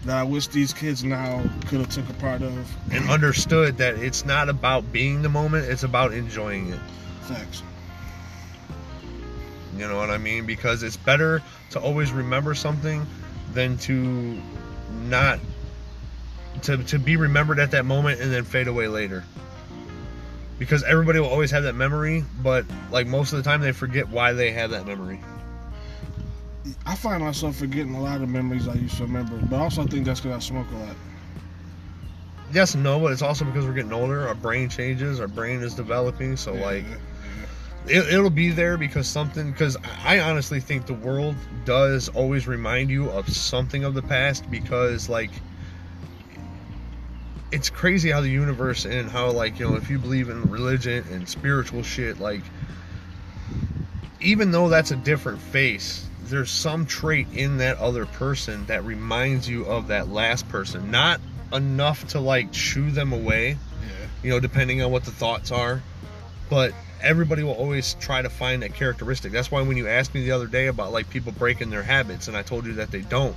that 0.04 0.18
I 0.18 0.22
wish 0.22 0.48
these 0.48 0.74
kids 0.74 1.04
now 1.04 1.42
could 1.68 1.80
have 1.80 1.88
took 1.88 2.06
a 2.10 2.12
part 2.20 2.42
of. 2.42 2.76
And 2.92 3.08
understood 3.08 3.78
that 3.78 3.94
it's 3.94 4.26
not 4.26 4.50
about 4.50 4.92
being 4.92 5.22
the 5.22 5.30
moment; 5.30 5.70
it's 5.70 5.84
about 5.84 6.12
enjoying 6.12 6.68
it. 6.68 6.80
Facts. 7.22 7.62
You 9.78 9.88
know 9.88 9.96
what 9.96 10.10
I 10.10 10.18
mean? 10.18 10.44
Because 10.44 10.82
it's 10.82 10.98
better 10.98 11.42
to 11.70 11.80
always 11.80 12.12
remember 12.12 12.54
something 12.54 13.06
than 13.54 13.78
to 13.78 14.38
not 15.04 15.38
to 16.64 16.76
to 16.76 16.98
be 16.98 17.16
remembered 17.16 17.58
at 17.58 17.70
that 17.70 17.86
moment 17.86 18.20
and 18.20 18.30
then 18.30 18.44
fade 18.44 18.68
away 18.68 18.86
later. 18.86 19.24
Because 20.58 20.82
everybody 20.84 21.20
will 21.20 21.28
always 21.28 21.50
have 21.50 21.64
that 21.64 21.74
memory, 21.74 22.24
but 22.42 22.64
like 22.90 23.06
most 23.06 23.32
of 23.32 23.38
the 23.38 23.42
time 23.42 23.60
they 23.60 23.72
forget 23.72 24.08
why 24.08 24.32
they 24.32 24.52
have 24.52 24.70
that 24.70 24.86
memory. 24.86 25.20
I 26.84 26.96
find 26.96 27.22
myself 27.22 27.56
forgetting 27.56 27.94
a 27.94 28.02
lot 28.02 28.22
of 28.22 28.28
memories 28.28 28.66
I 28.66 28.74
used 28.74 28.96
to 28.96 29.04
remember, 29.04 29.38
but 29.50 29.60
also 29.60 29.82
I 29.82 29.86
think 29.86 30.06
that's 30.06 30.20
because 30.20 30.36
I 30.36 30.40
smoke 30.40 30.66
a 30.72 30.78
lot. 30.78 30.96
Yes 32.52 32.74
and 32.74 32.82
no, 32.82 32.98
but 33.00 33.12
it's 33.12 33.22
also 33.22 33.44
because 33.44 33.66
we're 33.66 33.74
getting 33.74 33.92
older, 33.92 34.26
our 34.28 34.34
brain 34.34 34.68
changes, 34.68 35.20
our 35.20 35.28
brain 35.28 35.62
is 35.62 35.74
developing, 35.74 36.36
so 36.36 36.54
like 36.54 36.84
it, 37.88 38.12
it'll 38.12 38.30
be 38.30 38.50
there 38.50 38.76
because 38.76 39.06
something 39.06 39.50
because 39.52 39.76
i 40.04 40.18
honestly 40.18 40.60
think 40.60 40.86
the 40.86 40.94
world 40.94 41.34
does 41.64 42.08
always 42.10 42.46
remind 42.46 42.90
you 42.90 43.08
of 43.10 43.28
something 43.28 43.84
of 43.84 43.94
the 43.94 44.02
past 44.02 44.48
because 44.50 45.08
like 45.08 45.30
it's 47.52 47.70
crazy 47.70 48.10
how 48.10 48.20
the 48.20 48.28
universe 48.28 48.84
and 48.84 49.10
how 49.10 49.30
like 49.30 49.58
you 49.58 49.68
know 49.68 49.76
if 49.76 49.88
you 49.88 49.98
believe 49.98 50.28
in 50.28 50.42
religion 50.50 51.04
and 51.10 51.28
spiritual 51.28 51.82
shit 51.82 52.18
like 52.18 52.42
even 54.20 54.50
though 54.50 54.68
that's 54.68 54.90
a 54.90 54.96
different 54.96 55.40
face 55.40 56.08
there's 56.24 56.50
some 56.50 56.86
trait 56.86 57.28
in 57.32 57.58
that 57.58 57.78
other 57.78 58.04
person 58.04 58.66
that 58.66 58.84
reminds 58.84 59.48
you 59.48 59.64
of 59.66 59.88
that 59.88 60.08
last 60.08 60.48
person 60.48 60.90
not 60.90 61.20
enough 61.52 62.06
to 62.08 62.20
like 62.20 62.52
shoo 62.52 62.90
them 62.90 63.12
away 63.12 63.56
yeah. 63.86 64.06
you 64.22 64.30
know, 64.30 64.40
depending 64.40 64.82
on 64.82 64.90
what 64.90 65.04
the 65.04 65.10
thoughts 65.10 65.50
are. 65.50 65.82
But 66.48 66.72
everybody 67.00 67.42
will 67.42 67.52
always 67.52 67.94
try 67.94 68.22
to 68.22 68.30
find 68.30 68.62
that 68.62 68.74
characteristic. 68.74 69.32
That's 69.32 69.50
why 69.50 69.62
when 69.62 69.76
you 69.76 69.88
asked 69.88 70.14
me 70.14 70.24
the 70.24 70.32
other 70.32 70.46
day 70.46 70.66
about 70.68 70.92
like 70.92 71.10
people 71.10 71.32
breaking 71.32 71.70
their 71.70 71.82
habits, 71.82 72.28
and 72.28 72.36
I 72.36 72.42
told 72.42 72.66
you 72.66 72.74
that 72.74 72.90
they 72.90 73.02
don't, 73.02 73.36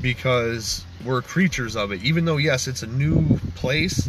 because 0.00 0.84
we're 1.04 1.22
creatures 1.22 1.76
of 1.76 1.92
it. 1.92 2.02
Even 2.02 2.24
though 2.24 2.36
yes, 2.36 2.66
it's 2.68 2.82
a 2.82 2.86
new 2.86 3.38
place, 3.54 4.08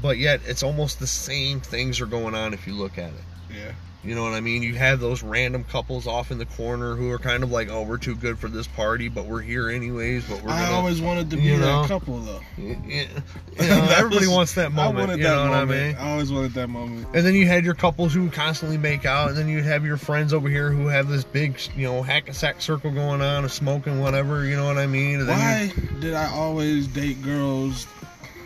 but 0.00 0.18
yet 0.18 0.40
it's 0.46 0.62
almost 0.62 0.98
the 0.98 1.06
same 1.06 1.60
things 1.60 2.00
are 2.00 2.06
going 2.06 2.34
on 2.34 2.54
if 2.54 2.66
you 2.66 2.74
look 2.74 2.98
at 2.98 3.10
it. 3.10 3.24
Yeah. 3.54 3.72
You 4.04 4.16
know 4.16 4.22
what 4.24 4.32
I 4.32 4.40
mean? 4.40 4.64
You 4.64 4.74
have 4.74 4.98
those 4.98 5.22
random 5.22 5.62
couples 5.62 6.08
off 6.08 6.32
in 6.32 6.38
the 6.38 6.44
corner 6.44 6.96
who 6.96 7.10
are 7.12 7.18
kind 7.20 7.44
of 7.44 7.52
like, 7.52 7.68
oh, 7.70 7.82
we're 7.82 7.98
too 7.98 8.16
good 8.16 8.36
for 8.36 8.48
this 8.48 8.66
party, 8.66 9.08
but 9.08 9.26
we're 9.26 9.42
here 9.42 9.70
anyways. 9.70 10.28
But 10.28 10.42
we're 10.42 10.50
I 10.50 10.62
gonna, 10.64 10.74
always 10.76 11.00
wanted 11.00 11.30
to 11.30 11.36
be 11.36 11.42
you 11.44 11.58
that 11.60 11.86
couple 11.86 12.18
though. 12.18 12.40
Yeah, 12.58 12.74
you 12.84 13.06
know, 13.60 13.94
everybody 13.96 14.26
was- 14.26 14.34
wants 14.34 14.54
that 14.54 14.72
moment. 14.72 14.96
I 14.98 15.00
wanted 15.02 15.18
you 15.18 15.22
that 15.24 15.34
know 15.36 15.44
moment. 15.46 15.68
what 15.68 15.76
I 15.76 15.86
mean? 15.86 15.96
I 15.96 16.10
always 16.10 16.32
wanted 16.32 16.52
that 16.54 16.66
moment. 16.68 17.06
And 17.14 17.24
then 17.24 17.34
you 17.36 17.46
had 17.46 17.64
your 17.64 17.74
couples 17.74 18.12
who 18.12 18.24
would 18.24 18.32
constantly 18.32 18.76
make 18.76 19.04
out, 19.06 19.28
and 19.28 19.36
then 19.38 19.48
you'd 19.48 19.64
have 19.64 19.84
your 19.86 19.96
friends 19.96 20.32
over 20.34 20.48
here 20.48 20.72
who 20.72 20.88
have 20.88 21.06
this 21.08 21.22
big, 21.22 21.60
you 21.76 21.86
know, 21.86 22.02
hack 22.02 22.28
a 22.28 22.34
sack 22.34 22.60
circle 22.60 22.90
going 22.90 23.20
on 23.20 23.44
of 23.44 23.52
smoking 23.52 24.00
whatever, 24.00 24.44
you 24.44 24.56
know 24.56 24.64
what 24.66 24.78
I 24.78 24.88
mean? 24.88 25.24
Why 25.28 25.72
did 26.00 26.14
I 26.14 26.28
always 26.32 26.88
date 26.88 27.22
girls 27.22 27.86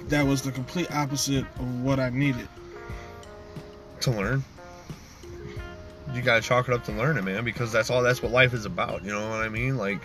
that 0.08 0.26
was 0.26 0.42
the 0.42 0.52
complete 0.52 0.92
opposite 0.92 1.46
of 1.58 1.80
what 1.82 1.98
I 1.98 2.10
needed? 2.10 2.46
To 4.00 4.10
learn. 4.10 4.44
You 6.16 6.22
gotta 6.22 6.40
chalk 6.40 6.68
it 6.68 6.74
up 6.74 6.84
to 6.84 6.92
learning, 6.92 7.24
man, 7.24 7.44
because 7.44 7.70
that's 7.70 7.90
all 7.90 8.02
that's 8.02 8.22
what 8.22 8.32
life 8.32 8.54
is 8.54 8.64
about, 8.64 9.04
you 9.04 9.12
know 9.12 9.28
what 9.28 9.40
I 9.40 9.48
mean? 9.48 9.76
Like 9.76 10.00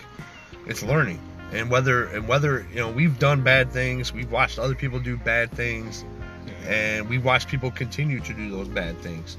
it's 0.66 0.82
learning. 0.82 1.20
And 1.52 1.70
whether 1.70 2.04
and 2.06 2.28
whether, 2.28 2.66
you 2.70 2.76
know, 2.76 2.90
we've 2.90 3.18
done 3.18 3.42
bad 3.42 3.72
things, 3.72 4.12
we've 4.12 4.30
watched 4.30 4.58
other 4.58 4.74
people 4.74 4.98
do 4.98 5.16
bad 5.16 5.50
things, 5.50 6.04
and 6.66 7.08
we 7.08 7.18
watch 7.18 7.48
people 7.48 7.70
continue 7.70 8.20
to 8.20 8.32
do 8.32 8.50
those 8.50 8.68
bad 8.68 8.98
things 8.98 9.36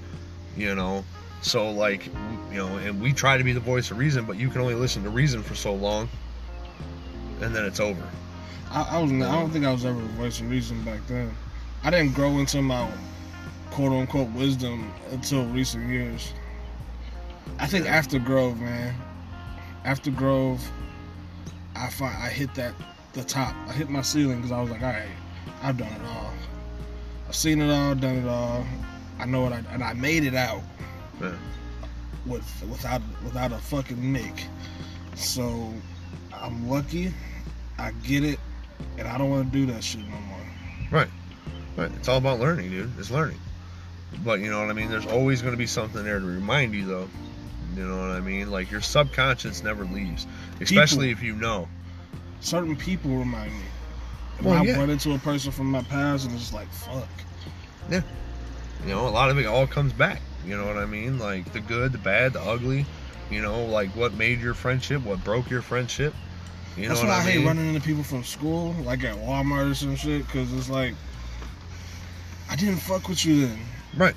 you 0.55 0.75
know 0.75 1.03
so 1.41 1.71
like 1.71 2.05
you 2.51 2.57
know 2.57 2.77
and 2.77 3.01
we 3.01 3.12
try 3.12 3.38
to 3.38 3.43
be 3.43 3.53
the 3.53 3.59
voice 3.59 3.91
of 3.91 3.97
reason 3.97 4.25
but 4.25 4.38
you 4.38 4.49
can 4.49 4.62
only 4.62 4.75
listen 4.75 5.03
to 5.03 5.09
reason 5.09 5.41
for 5.41 5.55
so 5.55 5.73
long 5.73 6.07
and 7.41 7.55
then 7.55 7.65
it's 7.65 7.79
over 7.79 8.03
I, 8.71 8.97
I 8.97 8.99
was. 8.99 9.12
I 9.12 9.31
don't 9.31 9.51
think 9.51 9.65
I 9.65 9.71
was 9.71 9.86
ever 9.86 9.99
a 9.99 10.05
voice 10.17 10.39
of 10.39 10.49
reason 10.49 10.83
back 10.83 11.05
then. 11.07 11.31
I 11.83 11.91
didn't 11.91 12.15
grow 12.15 12.39
into 12.39 12.59
my 12.59 12.89
quote 13.69 13.91
unquote 13.91 14.31
wisdom 14.31 14.91
until 15.12 15.45
recent 15.45 15.88
years. 15.89 16.33
I 17.60 17.67
think 17.67 17.86
after 17.88 18.19
Grove, 18.19 18.60
man. 18.60 18.95
After 19.86 20.12
Grove, 20.12 20.62
I 21.75 21.89
find 21.89 22.15
I 22.15 22.29
hit 22.29 22.53
that 22.56 22.73
the 23.13 23.23
top. 23.23 23.53
I 23.67 23.73
hit 23.73 23.89
my 23.89 24.01
ceiling 24.01 24.38
because 24.38 24.51
I 24.51 24.62
was 24.62 24.69
like, 24.69 24.82
all 24.82 24.88
right, 24.89 25.08
I've 25.62 25.77
done 25.77 25.91
it 25.91 26.01
all. 26.08 26.34
I've 27.27 27.36
seen 27.36 27.62
it 27.62 27.69
all, 27.71 27.95
done 27.95 28.17
it 28.17 28.27
all. 28.27 28.65
I 29.19 29.25
know 29.25 29.41
what 29.41 29.53
I 29.53 29.63
and 29.71 29.84
I 29.84 29.93
made 29.93 30.23
it 30.23 30.36
out 30.36 30.62
Yeah. 31.21 31.34
with 32.25 32.43
without 32.69 33.01
without 33.23 33.51
a 33.51 33.58
fucking 33.58 34.12
nick. 34.12 34.45
So 35.15 35.73
I'm 36.34 36.67
lucky. 36.69 37.13
I 37.77 37.91
get 38.03 38.23
it, 38.23 38.39
and 38.97 39.08
I 39.08 39.17
don't 39.17 39.29
want 39.29 39.51
to 39.51 39.58
do 39.65 39.71
that 39.73 39.84
shit 39.84 40.01
no 40.01 40.17
more. 40.17 40.39
Right. 40.91 41.10
Right. 41.75 41.91
It's 41.97 42.08
all 42.08 42.17
about 42.17 42.39
learning, 42.39 42.69
dude. 42.69 42.91
It's 42.99 43.12
learning. 43.12 43.39
But 44.23 44.39
you 44.39 44.49
know 44.51 44.60
what 44.62 44.69
I 44.69 44.73
mean? 44.73 44.89
There's 44.89 45.08
always 45.08 45.41
going 45.41 45.53
to 45.53 45.58
be 45.58 45.65
something 45.65 46.03
there 46.03 46.19
to 46.19 46.25
remind 46.25 46.75
you, 46.75 46.86
though. 46.86 47.10
You 47.75 47.86
know 47.88 47.97
what 47.97 48.12
I 48.12 48.19
mean? 48.19 48.51
Like 48.51 48.69
your 48.71 48.81
subconscious 48.81 49.63
never 49.63 49.83
leaves, 49.86 50.27
especially 50.62 51.09
if 51.12 51.21
you 51.23 51.36
know. 51.36 51.67
Certain 52.41 52.75
people 52.75 53.12
remind 53.15 53.51
me. 53.51 53.59
And 54.38 54.45
Well, 54.47 54.62
I 54.62 54.63
yeah. 54.65 54.77
run 54.77 54.89
into 54.89 55.13
a 55.13 55.17
person 55.19 55.51
from 55.51 55.71
my 55.71 55.81
past, 55.83 56.25
and 56.27 56.36
it's 56.36 56.53
like 56.53 56.71
fuck. 56.71 57.07
Yeah. 57.89 58.01
You 58.83 58.89
know, 58.89 59.07
a 59.07 59.09
lot 59.09 59.29
of 59.29 59.38
it 59.39 59.45
all 59.45 59.65
comes 59.67 59.93
back. 59.93 60.21
You 60.45 60.57
know 60.57 60.65
what 60.65 60.77
I 60.77 60.86
mean? 60.86 61.19
Like 61.19 61.51
the 61.53 61.62
good, 61.62 61.91
the 61.93 61.97
bad, 61.97 62.33
the 62.33 62.41
ugly. 62.41 62.86
You 63.31 63.41
know, 63.41 63.65
like 63.65 63.89
what 63.95 64.13
made 64.13 64.41
your 64.41 64.53
friendship, 64.53 65.03
what 65.03 65.23
broke 65.23 65.49
your 65.49 65.62
friendship. 65.62 66.13
You 66.77 66.88
That's 66.88 67.01
know 67.01 67.07
what 67.07 67.15
I 67.15 67.19
I 67.19 67.31
hate 67.31 67.45
running 67.45 67.67
into 67.69 67.81
people 67.81 68.03
from 68.03 68.23
school, 68.23 68.73
like 68.83 69.03
at 69.03 69.15
Walmart 69.17 69.71
or 69.71 69.75
some 69.75 69.95
shit, 69.95 70.25
because 70.25 70.51
it's 70.53 70.69
like 70.69 70.93
I 72.49 72.55
didn't 72.55 72.77
fuck 72.77 73.07
with 73.07 73.25
you 73.25 73.47
then, 73.47 73.59
Right. 73.95 74.15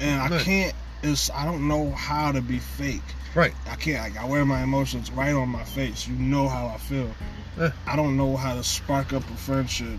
and 0.00 0.20
I 0.20 0.28
Right. 0.28 0.40
can't. 0.42 0.74
It's 1.02 1.30
I 1.30 1.44
don't 1.44 1.66
know 1.66 1.90
how 1.92 2.32
to 2.32 2.40
be 2.42 2.58
fake. 2.58 3.02
Right. 3.34 3.54
I 3.68 3.76
can't. 3.76 4.02
Like 4.14 4.22
I 4.22 4.26
wear 4.26 4.44
my 4.44 4.62
emotions 4.62 5.10
right 5.10 5.32
on 5.32 5.48
my 5.48 5.64
face. 5.64 6.06
You 6.06 6.14
know 6.16 6.48
how 6.48 6.66
I 6.66 6.78
feel. 6.78 7.10
Yeah. 7.58 7.72
I 7.86 7.96
don't 7.96 8.16
know 8.16 8.36
how 8.36 8.54
to 8.54 8.62
spark 8.62 9.12
up 9.12 9.22
a 9.30 9.36
friendship 9.36 9.98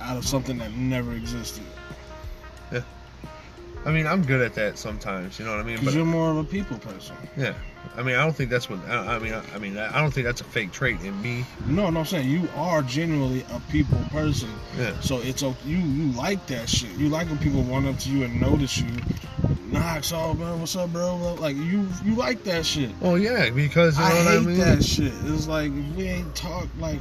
out 0.00 0.16
of 0.16 0.26
something 0.26 0.58
that 0.58 0.72
never 0.72 1.12
existed. 1.12 1.64
Yeah. 2.72 2.82
I 3.84 3.92
mean, 3.92 4.06
I'm 4.06 4.24
good 4.24 4.40
at 4.40 4.54
that 4.54 4.78
sometimes. 4.78 5.38
You 5.38 5.44
know 5.44 5.52
what 5.52 5.60
I 5.60 5.64
mean? 5.64 5.78
Because 5.78 5.94
you're 5.94 6.04
more 6.04 6.30
of 6.30 6.36
a 6.36 6.44
people 6.44 6.78
person. 6.78 7.16
yeah, 7.36 7.54
I 7.96 8.02
mean, 8.02 8.14
I 8.14 8.22
don't 8.24 8.34
think 8.34 8.50
that's 8.50 8.70
what. 8.70 8.78
I, 8.88 9.16
I 9.16 9.18
mean, 9.18 9.32
I, 9.34 9.42
I 9.54 9.58
mean, 9.58 9.76
I 9.76 10.00
don't 10.00 10.12
think 10.12 10.24
that's 10.24 10.40
a 10.40 10.44
fake 10.44 10.70
trait 10.72 11.00
in 11.02 11.20
me. 11.22 11.44
No, 11.66 11.90
no, 11.90 12.00
I'm 12.00 12.06
saying 12.06 12.28
you 12.30 12.48
are 12.56 12.82
genuinely 12.82 13.44
a 13.52 13.60
people 13.70 13.98
person. 14.10 14.48
Yeah. 14.78 14.98
So 15.00 15.18
it's 15.20 15.42
o- 15.42 15.56
you 15.66 15.78
you 15.78 16.12
like 16.12 16.46
that 16.46 16.68
shit. 16.68 16.90
You 16.96 17.08
like 17.08 17.28
when 17.28 17.38
people 17.38 17.62
run 17.64 17.86
up 17.86 17.98
to 18.00 18.08
you 18.10 18.24
and 18.24 18.40
notice 18.40 18.78
you. 18.78 18.86
Knox, 19.72 20.12
oh 20.12 20.34
man, 20.34 20.58
what's 20.60 20.74
up, 20.76 20.92
bro? 20.92 21.36
Like 21.40 21.56
you 21.56 21.86
you 22.04 22.14
like 22.14 22.42
that 22.44 22.64
shit. 22.66 22.90
Well, 23.00 23.18
yeah, 23.18 23.50
because 23.50 23.96
you 23.98 24.04
know 24.04 24.10
I 24.10 24.14
what 24.14 24.26
hate 24.26 24.36
I 24.36 24.40
mean. 24.40 24.58
that 24.58 24.84
shit. 24.84 25.12
It's 25.24 25.46
like 25.46 25.70
if 25.72 25.96
we 25.96 26.04
ain't 26.08 26.34
talk 26.34 26.66
like 26.78 26.98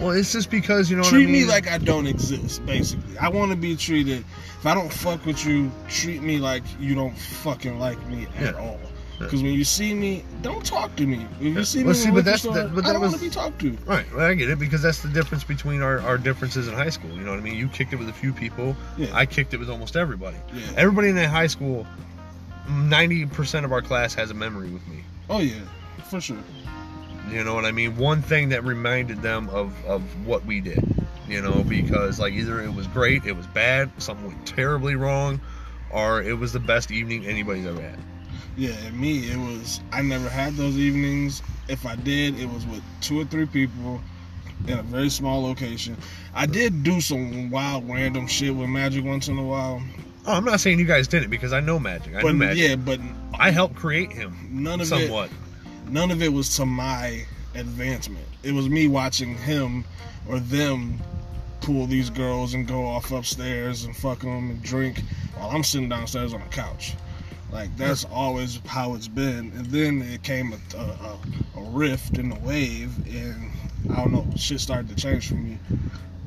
Well, 0.00 0.10
it's 0.10 0.32
just 0.32 0.50
because 0.50 0.90
you 0.90 0.96
know 0.96 1.02
treat 1.04 1.12
what 1.26 1.28
I 1.28 1.32
mean. 1.32 1.32
me 1.32 1.44
like 1.44 1.68
I 1.68 1.78
don't 1.78 2.06
exist. 2.06 2.64
Basically, 2.66 3.16
I 3.18 3.28
want 3.28 3.50
to 3.52 3.56
be 3.56 3.76
treated. 3.76 4.24
If 4.58 4.66
I 4.66 4.74
don't 4.74 4.92
fuck 4.92 5.24
with 5.24 5.44
you, 5.46 5.70
treat 5.88 6.20
me 6.22 6.38
like 6.38 6.62
you 6.80 6.94
don't 6.96 7.16
fucking 7.16 7.78
like 7.78 8.04
me 8.08 8.26
at 8.38 8.54
Yeah. 8.54 8.60
all. 8.60 8.80
Because 9.18 9.42
when 9.42 9.52
you 9.52 9.64
see 9.64 9.94
me, 9.94 10.24
don't 10.42 10.64
talk 10.64 10.94
to 10.96 11.06
me. 11.06 11.26
If 11.40 11.56
you 11.56 11.64
see 11.64 11.78
me, 11.80 11.84
Well, 11.86 11.94
in 11.94 12.00
see, 12.00 12.10
but 12.10 12.24
that's- 12.24 12.42
store, 12.42 12.54
that- 12.54 12.74
but 12.74 12.86
I 12.86 12.92
don't 12.92 13.02
was- 13.02 13.12
want 13.12 13.22
to 13.22 13.28
be 13.28 13.34
talked 13.34 13.58
to. 13.60 13.76
Right, 13.86 14.06
well, 14.14 14.24
I 14.26 14.34
get 14.34 14.48
it 14.48 14.58
because 14.58 14.80
that's 14.82 15.02
the 15.02 15.08
difference 15.08 15.42
between 15.44 15.82
our, 15.82 15.98
our 16.00 16.18
differences 16.18 16.68
in 16.68 16.74
high 16.74 16.90
school. 16.90 17.10
You 17.10 17.22
know 17.22 17.30
what 17.32 17.40
I 17.40 17.42
mean? 17.42 17.56
You 17.56 17.68
kicked 17.68 17.92
it 17.92 17.96
with 17.98 18.08
a 18.08 18.12
few 18.12 18.32
people. 18.32 18.76
Yeah. 18.96 19.08
I 19.12 19.26
kicked 19.26 19.54
it 19.54 19.58
with 19.58 19.68
almost 19.70 19.96
everybody. 19.96 20.36
Yeah. 20.54 20.62
Everybody 20.76 21.08
in 21.08 21.16
that 21.16 21.30
high 21.30 21.48
school, 21.48 21.86
ninety 22.68 23.26
percent 23.26 23.64
of 23.64 23.72
our 23.72 23.82
class 23.82 24.14
has 24.14 24.30
a 24.30 24.34
memory 24.34 24.70
with 24.70 24.86
me. 24.88 25.02
Oh 25.30 25.40
yeah, 25.40 25.54
for 26.08 26.20
sure. 26.20 26.36
You 27.30 27.44
know 27.44 27.54
what 27.54 27.64
I 27.64 27.72
mean? 27.72 27.96
One 27.96 28.22
thing 28.22 28.48
that 28.50 28.64
reminded 28.64 29.20
them 29.22 29.48
of 29.50 29.72
of 29.86 30.02
what 30.26 30.44
we 30.46 30.60
did. 30.60 30.82
You 31.28 31.42
know, 31.42 31.62
because 31.62 32.18
like 32.18 32.32
either 32.32 32.62
it 32.62 32.72
was 32.74 32.86
great, 32.86 33.26
it 33.26 33.36
was 33.36 33.46
bad, 33.48 33.90
something 33.98 34.28
went 34.28 34.46
terribly 34.46 34.94
wrong, 34.94 35.40
or 35.90 36.22
it 36.22 36.38
was 36.38 36.52
the 36.54 36.60
best 36.60 36.90
evening 36.90 37.26
anybody's 37.26 37.66
ever 37.66 37.82
had. 37.82 37.98
Yeah, 38.58 38.74
and 38.86 38.98
me, 39.00 39.30
it 39.30 39.36
was. 39.38 39.80
I 39.92 40.02
never 40.02 40.28
had 40.28 40.54
those 40.54 40.76
evenings. 40.76 41.42
If 41.68 41.86
I 41.86 41.96
did, 41.96 42.38
it 42.38 42.46
was 42.50 42.66
with 42.66 42.82
two 43.00 43.20
or 43.20 43.24
three 43.24 43.46
people 43.46 44.00
in 44.66 44.78
a 44.78 44.82
very 44.82 45.08
small 45.08 45.42
location. 45.42 45.96
I 46.34 46.46
did 46.46 46.82
do 46.82 47.00
some 47.00 47.50
wild, 47.50 47.88
random 47.88 48.26
shit 48.26 48.54
with 48.54 48.68
Magic 48.68 49.04
once 49.04 49.28
in 49.28 49.38
a 49.38 49.44
while, 49.44 49.80
Oh, 50.26 50.32
I'm 50.32 50.44
not 50.44 50.60
saying 50.60 50.78
you 50.78 50.84
guys 50.84 51.08
didn't 51.08 51.30
because 51.30 51.54
I 51.54 51.60
know 51.60 51.78
Magic. 51.78 52.14
I 52.16 52.20
but 52.20 52.32
knew 52.32 52.38
Magic. 52.38 52.68
yeah, 52.68 52.76
but 52.76 53.00
I 53.38 53.50
helped 53.50 53.76
create 53.76 54.12
him 54.12 54.36
none 54.50 54.78
of 54.82 54.88
somewhat. 54.88 55.30
it, 55.30 55.90
none 55.90 56.10
of 56.10 56.20
it 56.22 56.30
was 56.30 56.54
to 56.56 56.66
my 56.66 57.24
advancement. 57.54 58.26
It 58.42 58.52
was 58.52 58.68
me 58.68 58.88
watching 58.88 59.36
him 59.38 59.84
or 60.28 60.38
them 60.38 61.00
pull 61.62 61.86
these 61.86 62.10
girls 62.10 62.52
and 62.52 62.68
go 62.68 62.84
off 62.84 63.10
upstairs 63.10 63.84
and 63.84 63.96
fuck 63.96 64.18
them 64.20 64.50
and 64.50 64.62
drink 64.62 65.00
while 65.38 65.48
I'm 65.50 65.64
sitting 65.64 65.88
downstairs 65.88 66.34
on 66.34 66.40
the 66.40 66.46
couch. 66.48 66.94
Like 67.52 67.74
that's 67.76 68.04
always 68.04 68.60
how 68.66 68.94
it's 68.94 69.08
been. 69.08 69.52
And 69.56 69.66
then 69.66 70.02
it 70.02 70.22
came 70.22 70.52
a, 70.52 70.76
a, 70.76 71.18
a, 71.56 71.62
rift 71.70 72.18
in 72.18 72.28
the 72.30 72.38
wave, 72.40 72.96
and 73.08 73.50
I 73.90 73.96
don't 73.96 74.12
know, 74.12 74.26
shit 74.36 74.60
started 74.60 74.88
to 74.88 74.94
change 74.94 75.28
for 75.28 75.34
me, 75.34 75.58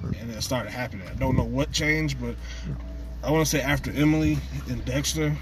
and 0.04 0.32
it 0.32 0.42
started 0.42 0.72
happening. 0.72 1.08
I 1.08 1.14
don't 1.16 1.36
know 1.36 1.44
what 1.44 1.72
changed, 1.72 2.20
but 2.20 2.36
I 3.24 3.32
want 3.32 3.46
to 3.46 3.50
say 3.50 3.62
after 3.62 3.92
Emily 3.92 4.38
and 4.70 4.84
Dexter, 4.86 5.36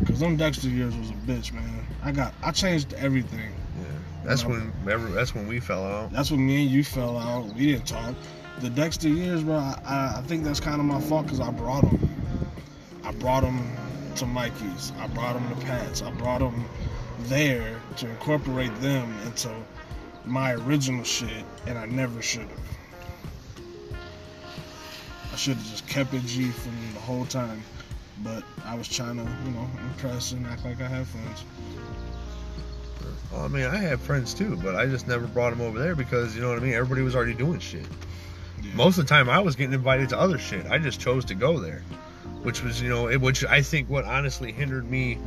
because 0.00 0.20
them 0.20 0.36
Dexter 0.36 0.68
years 0.68 0.96
was 0.96 1.10
a 1.10 1.14
bitch, 1.14 1.52
man. 1.52 1.86
I 2.02 2.12
got, 2.12 2.34
I 2.42 2.50
changed 2.50 2.94
everything. 2.94 3.52
Yeah, 3.78 3.86
that's 4.24 4.44
when 4.44 4.72
every, 4.88 5.12
that's 5.12 5.34
when 5.34 5.46
we 5.46 5.60
fell 5.60 5.84
out. 5.84 6.12
That's 6.12 6.30
when 6.30 6.44
me 6.44 6.62
and 6.62 6.70
you 6.70 6.82
fell 6.82 7.16
out. 7.16 7.46
We 7.54 7.66
didn't 7.66 7.86
talk. 7.86 8.14
The 8.60 8.70
Dexter 8.70 9.08
years, 9.08 9.42
bro. 9.42 9.56
I, 9.56 9.80
I, 9.84 10.18
I 10.18 10.22
think 10.22 10.44
that's 10.44 10.60
kind 10.60 10.80
of 10.80 10.86
my 10.86 11.00
fault 11.00 11.26
because 11.26 11.40
I 11.40 11.50
brought 11.50 11.82
them. 11.82 12.10
I 13.04 13.12
brought 13.12 13.42
them 13.42 13.70
to 14.16 14.26
Mikey's. 14.26 14.92
I 14.98 15.06
brought 15.08 15.34
them 15.34 15.48
to 15.48 15.66
Pat's. 15.66 16.02
I 16.02 16.10
brought 16.12 16.40
them 16.40 16.64
there 17.22 17.80
to 17.96 18.08
incorporate 18.08 18.74
them 18.80 19.14
into 19.26 19.50
my 20.24 20.54
original 20.54 21.04
shit, 21.04 21.44
and 21.66 21.78
I 21.78 21.86
never 21.86 22.22
should 22.22 22.48
have. 22.48 22.60
I 25.32 25.36
should 25.36 25.56
have 25.56 25.66
just 25.66 25.86
kept 25.88 26.14
it 26.14 26.22
G 26.24 26.50
from 26.50 26.76
the 26.94 27.00
whole 27.00 27.24
time, 27.26 27.62
but 28.22 28.44
I 28.64 28.76
was 28.76 28.88
trying 28.88 29.16
to, 29.16 29.22
you 29.44 29.50
know, 29.50 29.68
impress 29.88 30.32
and 30.32 30.46
act 30.46 30.64
like 30.64 30.80
I 30.80 30.86
had 30.86 31.06
friends. 31.06 31.44
Well, 33.32 33.44
I 33.44 33.48
mean, 33.48 33.64
I 33.64 33.76
had 33.76 34.00
friends 34.00 34.32
too, 34.32 34.56
but 34.62 34.76
I 34.76 34.86
just 34.86 35.08
never 35.08 35.26
brought 35.26 35.50
them 35.50 35.60
over 35.60 35.78
there 35.78 35.96
because 35.96 36.36
you 36.36 36.40
know 36.40 36.50
what 36.50 36.58
I 36.58 36.62
mean. 36.62 36.74
Everybody 36.74 37.02
was 37.02 37.16
already 37.16 37.34
doing 37.34 37.58
shit. 37.58 37.86
Yeah. 38.62 38.74
Most 38.74 38.96
of 38.96 39.06
the 39.06 39.08
time, 39.08 39.28
I 39.28 39.40
was 39.40 39.56
getting 39.56 39.74
invited 39.74 40.10
to 40.10 40.18
other 40.18 40.38
shit. 40.38 40.66
I 40.66 40.78
just 40.78 41.00
chose 41.00 41.24
to 41.26 41.34
go 41.34 41.58
there, 41.58 41.82
which 42.44 42.62
was 42.62 42.80
you 42.80 42.88
know, 42.88 43.08
which 43.18 43.44
I 43.44 43.60
think 43.62 43.90
what 43.90 44.04
honestly 44.04 44.52
hindered 44.52 44.88
me 44.88 45.18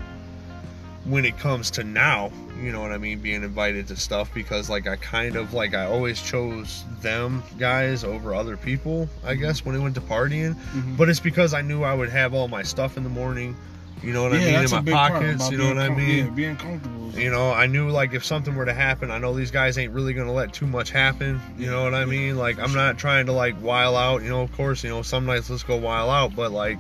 when 1.05 1.25
it 1.25 1.37
comes 1.37 1.71
to 1.71 1.83
now. 1.83 2.31
You 2.61 2.71
know 2.71 2.81
what 2.81 2.91
I 2.91 2.97
mean, 2.97 3.19
being 3.19 3.43
invited 3.43 3.87
to 3.89 3.95
stuff 3.95 4.33
because 4.33 4.69
like 4.69 4.87
I 4.87 4.95
kind 4.95 5.35
of 5.35 5.53
like 5.53 5.73
I 5.75 5.85
always 5.85 6.19
chose 6.21 6.83
them 7.01 7.43
guys 7.59 8.03
over 8.03 8.33
other 8.33 8.57
people. 8.57 9.07
I 9.23 9.35
guess 9.35 9.63
when 9.65 9.75
it 9.75 9.79
went 9.79 9.93
to 9.95 10.01
partying, 10.01 10.55
Mhm. 10.73 10.97
but 10.97 11.07
it's 11.09 11.19
because 11.19 11.53
I 11.53 11.61
knew 11.61 11.83
I 11.83 11.93
would 11.93 12.09
have 12.09 12.33
all 12.33 12.47
my 12.47 12.63
stuff 12.63 12.97
in 12.97 13.03
the 13.03 13.09
morning. 13.09 13.55
You 14.03 14.13
know 14.13 14.23
what 14.23 14.33
I 14.33 14.37
mean 14.37 14.53
that's 14.53 14.71
in 14.71 14.85
my 14.85 14.91
pockets. 14.91 15.49
You 15.51 15.57
know 15.57 15.67
what 15.69 15.77
I 15.79 15.89
mean. 15.89 16.25
Yeah, 16.25 16.29
being 16.31 16.55
comfortable. 16.55 17.11
You 17.17 17.31
know, 17.31 17.51
I 17.51 17.65
knew 17.65 17.89
like 17.89 18.13
if 18.13 18.23
something 18.25 18.53
were 18.55 18.65
to 18.65 18.73
happen, 18.73 19.09
I 19.09 19.17
know 19.17 19.33
these 19.35 19.49
guys 19.51 19.77
ain't 19.79 19.91
really 19.93 20.13
gonna 20.13 20.33
let 20.33 20.53
too 20.53 20.67
much 20.67 20.91
happen. 20.91 21.39
You 21.57 21.71
know 21.71 21.83
what 21.83 21.93
I 21.95 22.05
mean? 22.05 22.37
Like 22.37 22.59
I'm 22.59 22.73
not 22.73 22.97
trying 22.99 23.25
to 23.27 23.31
like 23.31 23.55
while 23.55 23.95
out. 23.95 24.21
You 24.23 24.29
know, 24.29 24.41
of 24.41 24.51
course, 24.53 24.83
you 24.83 24.89
know 24.91 25.01
some 25.03 25.25
nights 25.25 25.49
let's 25.49 25.63
go 25.63 25.77
while 25.77 26.09
out, 26.11 26.35
but 26.35 26.51
like 26.51 26.77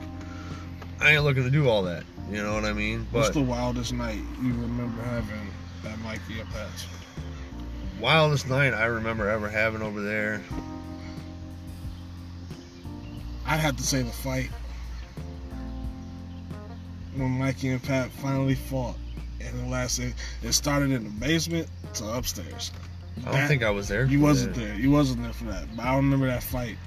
I 0.99 1.11
ain't 1.13 1.23
looking 1.23 1.43
to 1.43 1.49
do 1.49 1.67
all 1.69 1.83
that. 1.83 2.03
You 2.31 2.43
know 2.43 2.53
what 2.53 2.65
I 2.65 2.73
mean? 2.73 3.07
What's 3.11 3.29
But 3.29 3.33
the 3.35 3.41
wildest 3.45 3.93
night 3.93 4.19
you 4.41 4.49
remember 4.53 5.01
having 5.03 5.51
at 5.85 5.99
Mikey 5.99 6.41
at 6.41 6.47
Pat's? 6.49 6.85
wildest 7.99 8.47
night 8.47 8.73
I 8.73 8.85
remember 8.85 9.27
ever 9.29 9.49
having 9.49 9.81
over 9.81 10.01
there. 10.01 10.41
I'd 13.45 13.59
have 13.59 13.77
to 13.77 13.83
say 13.83 14.01
the 14.01 14.11
fight 14.11 14.49
when 17.15 17.31
Mikey 17.31 17.69
and 17.69 17.81
Pat 17.81 18.11
finally 18.11 18.55
fought, 18.55 18.95
and 19.41 19.57
the 19.59 19.65
last 19.67 19.99
it, 19.99 20.13
it 20.43 20.51
started 20.51 20.91
in 20.91 21.03
the 21.05 21.09
basement 21.09 21.67
to 21.95 22.05
upstairs. 22.13 22.71
I 23.19 23.21
don't 23.21 23.33
That- 23.33 23.47
think 23.47 23.63
I 23.63 23.69
was 23.71 23.87
there. 23.87 24.05
You 24.05 24.19
wasn't 24.19 24.53
that. 24.55 24.59
there. 24.61 24.75
You 24.75 24.91
wasn't 24.91 25.23
there 25.23 25.33
for 25.33 25.45
that. 25.45 25.65
But 25.75 25.85
I 25.85 25.95
remember 25.95 26.27
that 26.27 26.43
fight, 26.43 26.77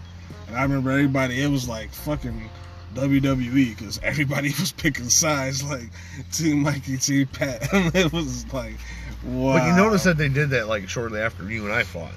and 0.46 0.56
I 0.56 0.62
remember 0.62 0.90
everybody. 0.90 1.40
It 1.42 1.48
was 1.50 1.66
like 1.66 1.90
fucking 1.92 2.48
WWE 2.94 3.76
because 3.76 4.00
everybody 4.02 4.48
was 4.58 4.72
picking 4.72 5.08
sides, 5.08 5.62
like 5.62 5.90
Team 6.32 6.62
Mikey, 6.62 6.98
Team 6.98 7.26
Pat. 7.26 7.60
it 7.72 8.12
was 8.12 8.52
like, 8.52 8.76
wow. 9.24 9.58
But 9.58 9.66
you 9.66 9.76
notice 9.76 10.04
that 10.04 10.16
they 10.16 10.28
did 10.28 10.50
that 10.50 10.68
like 10.68 10.88
shortly 10.88 11.20
after 11.20 11.50
you 11.50 11.64
and 11.64 11.72
I 11.72 11.84
fought. 11.84 12.12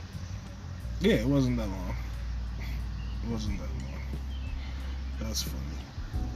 Yeah, 1.00 1.16
it 1.16 1.28
wasn't 1.28 1.58
that 1.58 1.68
long. 1.68 1.96
It 3.24 3.32
wasn't 3.32 3.60
that 3.60 3.68
long. 3.68 4.00
That's 5.20 5.44
funny. 5.44 5.60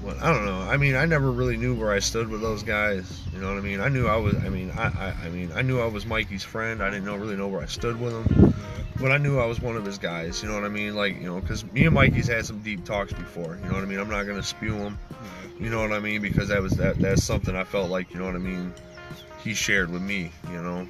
Well, 0.04 0.18
I 0.22 0.32
don't 0.32 0.46
know. 0.46 0.60
I 0.60 0.78
mean, 0.78 0.96
I 0.96 1.06
never 1.06 1.32
really 1.32 1.58
knew 1.58 1.76
where 1.76 1.92
I 1.92 2.00
stood 2.00 2.30
with 2.30 2.42
those 2.42 2.64
guys. 2.64 3.22
You 3.34 3.42
know 3.42 3.50
what 3.50 3.58
I 3.58 3.62
mean? 3.62 3.82
I 3.82 3.90
knew 3.90 4.08
I 4.08 4.18
was. 4.18 4.36
I 4.36 4.50
mean, 4.50 4.72
I, 4.72 4.88
I, 4.88 5.16
I 5.26 5.30
mean, 5.30 5.52
I 5.56 5.62
knew 5.62 5.80
I 5.80 5.88
was 5.88 6.06
Mikey's 6.06 6.44
friend. 6.44 6.84
I 6.84 6.90
didn't 6.90 7.06
know 7.06 7.16
really 7.16 7.36
know 7.36 7.48
where 7.48 7.62
I 7.62 7.66
stood 7.66 8.00
with 8.00 8.14
him. 8.14 8.54
But 9.00 9.12
I 9.12 9.18
knew 9.18 9.40
I 9.40 9.46
was 9.46 9.62
one 9.62 9.76
of 9.76 9.86
his 9.86 9.98
guys. 9.98 10.42
You 10.42 10.50
know 10.50 10.56
what 10.56 10.64
I 10.64 10.70
mean? 10.70 10.96
Like, 10.96 11.16
you 11.18 11.26
know, 11.28 11.40
because 11.40 11.64
me 11.72 11.86
and 11.86 11.94
Mikey's 11.94 12.28
had 12.28 12.46
some 12.46 12.60
deep 12.60 12.84
talks 12.84 13.14
before. 13.14 13.58
You 13.62 13.70
know 13.70 13.76
what 13.76 13.84
I 13.84 13.86
mean? 13.86 14.00
I'm 14.00 14.10
not 14.10 14.24
gonna 14.24 14.42
spew 14.44 14.74
them. 14.78 14.98
You 15.60 15.70
know 15.70 15.82
what 15.82 15.92
I 15.92 16.00
mean? 16.00 16.22
Because 16.22 16.50
that 16.50 16.62
was 16.62 16.74
that. 16.74 16.98
That's 17.00 17.24
something 17.24 17.56
I 17.56 17.64
felt 17.64 17.90
like. 17.90 18.12
You 18.14 18.20
know 18.20 18.26
what 18.26 18.36
I 18.36 18.40
mean? 18.40 18.74
He 19.44 19.54
shared 19.54 19.92
with 19.92 20.02
me. 20.02 20.32
You 20.52 20.62
know. 20.62 20.88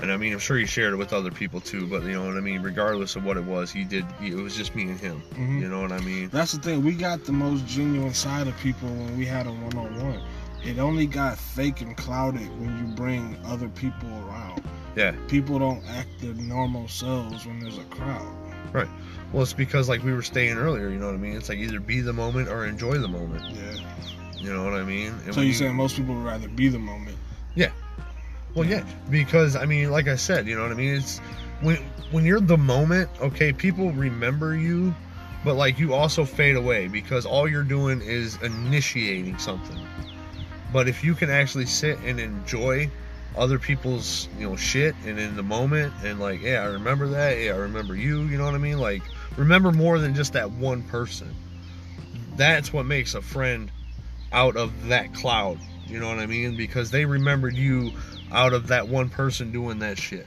And 0.00 0.12
I 0.12 0.16
mean, 0.16 0.32
I'm 0.32 0.38
sure 0.38 0.56
he 0.56 0.64
shared 0.64 0.92
it 0.92 0.96
with 0.96 1.12
other 1.12 1.30
people 1.32 1.60
too. 1.60 1.86
But 1.86 2.04
you 2.04 2.12
know 2.12 2.24
what 2.26 2.36
I 2.36 2.40
mean? 2.40 2.62
Regardless 2.62 3.16
of 3.16 3.24
what 3.24 3.36
it 3.36 3.44
was, 3.44 3.72
he 3.72 3.82
did. 3.82 4.04
He, 4.20 4.28
it 4.28 4.36
was 4.36 4.56
just 4.56 4.76
me 4.76 4.84
and 4.84 4.98
him. 5.00 5.20
Mhm. 5.34 5.60
You 5.60 5.68
know 5.68 5.80
what 5.80 5.90
I 5.90 5.98
mean? 6.00 6.28
That's 6.28 6.52
the 6.52 6.60
thing. 6.60 6.84
We 6.84 6.92
got 6.92 7.24
the 7.24 7.32
most 7.32 7.66
genuine 7.66 8.14
side 8.14 8.46
of 8.46 8.56
people 8.58 8.88
when 8.88 9.18
we 9.18 9.26
had 9.26 9.46
a 9.48 9.50
one 9.50 9.76
on 9.76 10.04
one. 10.04 10.20
It 10.64 10.78
only 10.78 11.06
got 11.06 11.36
fake 11.38 11.80
and 11.80 11.96
clouded 11.96 12.48
when 12.60 12.76
you 12.78 12.94
bring 12.94 13.36
other 13.44 13.68
people 13.68 14.08
around. 14.28 14.62
Yeah. 14.98 15.14
People 15.28 15.60
don't 15.60 15.84
act 15.90 16.08
their 16.18 16.34
normal 16.34 16.88
selves 16.88 17.46
when 17.46 17.60
there's 17.60 17.78
a 17.78 17.84
crowd. 17.84 18.34
Right. 18.72 18.88
Well, 19.32 19.44
it's 19.44 19.52
because 19.52 19.88
like 19.88 20.02
we 20.02 20.12
were 20.12 20.22
staying 20.22 20.56
earlier. 20.56 20.88
You 20.88 20.98
know 20.98 21.06
what 21.06 21.14
I 21.14 21.18
mean? 21.18 21.36
It's 21.36 21.48
like 21.48 21.58
either 21.58 21.78
be 21.78 22.00
the 22.00 22.12
moment 22.12 22.48
or 22.48 22.66
enjoy 22.66 22.98
the 22.98 23.06
moment. 23.06 23.44
Yeah. 23.54 23.76
You 24.40 24.52
know 24.52 24.64
what 24.64 24.74
I 24.74 24.82
mean? 24.82 25.14
And 25.24 25.34
So 25.34 25.40
when 25.40 25.46
you 25.46 25.54
saying 25.54 25.76
most 25.76 25.94
people 25.94 26.16
would 26.16 26.24
rather 26.24 26.48
be 26.48 26.66
the 26.66 26.80
moment? 26.80 27.16
Yeah. 27.54 27.70
Well, 28.56 28.66
yeah, 28.66 28.84
because 29.08 29.54
I 29.54 29.66
mean, 29.66 29.92
like 29.92 30.08
I 30.08 30.16
said, 30.16 30.48
you 30.48 30.56
know 30.56 30.62
what 30.62 30.72
I 30.72 30.74
mean. 30.74 30.94
It's 30.94 31.20
when 31.60 31.76
when 32.10 32.24
you're 32.24 32.40
the 32.40 32.58
moment, 32.58 33.08
okay, 33.20 33.52
people 33.52 33.92
remember 33.92 34.56
you, 34.56 34.92
but 35.44 35.54
like 35.54 35.78
you 35.78 35.94
also 35.94 36.24
fade 36.24 36.56
away 36.56 36.88
because 36.88 37.24
all 37.24 37.48
you're 37.48 37.62
doing 37.62 38.00
is 38.00 38.36
initiating 38.42 39.38
something. 39.38 39.78
But 40.72 40.88
if 40.88 41.04
you 41.04 41.14
can 41.14 41.30
actually 41.30 41.66
sit 41.66 41.98
and 42.00 42.18
enjoy 42.18 42.90
other 43.38 43.58
people's 43.58 44.28
you 44.38 44.48
know 44.48 44.56
shit 44.56 44.94
and 45.06 45.18
in 45.18 45.36
the 45.36 45.42
moment 45.42 45.92
and 46.02 46.18
like 46.18 46.42
yeah 46.42 46.62
i 46.62 46.66
remember 46.66 47.06
that. 47.08 47.38
Yeah 47.38 47.52
i 47.52 47.56
remember 47.56 47.94
you. 47.94 48.22
You 48.22 48.36
know 48.36 48.44
what 48.44 48.54
i 48.54 48.58
mean? 48.58 48.78
Like 48.78 49.02
remember 49.36 49.72
more 49.72 49.98
than 49.98 50.14
just 50.14 50.32
that 50.34 50.50
one 50.50 50.82
person. 50.82 51.34
That's 52.36 52.72
what 52.72 52.84
makes 52.84 53.14
a 53.14 53.22
friend 53.22 53.70
out 54.32 54.56
of 54.56 54.88
that 54.88 55.14
cloud. 55.14 55.58
You 55.86 56.00
know 56.00 56.08
what 56.08 56.18
i 56.18 56.26
mean? 56.26 56.56
Because 56.56 56.90
they 56.90 57.04
remembered 57.04 57.54
you 57.54 57.92
out 58.32 58.52
of 58.52 58.66
that 58.66 58.88
one 58.88 59.08
person 59.08 59.52
doing 59.52 59.78
that 59.78 59.98
shit. 59.98 60.26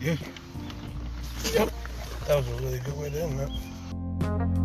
Yeah. 0.00 0.16
yep 1.52 1.72
That 2.26 2.36
was 2.36 2.48
a 2.48 2.54
really 2.62 2.78
good 2.80 2.96
way 2.96 3.10
to 3.10 3.22
end 3.22 3.38
that. 3.40 4.63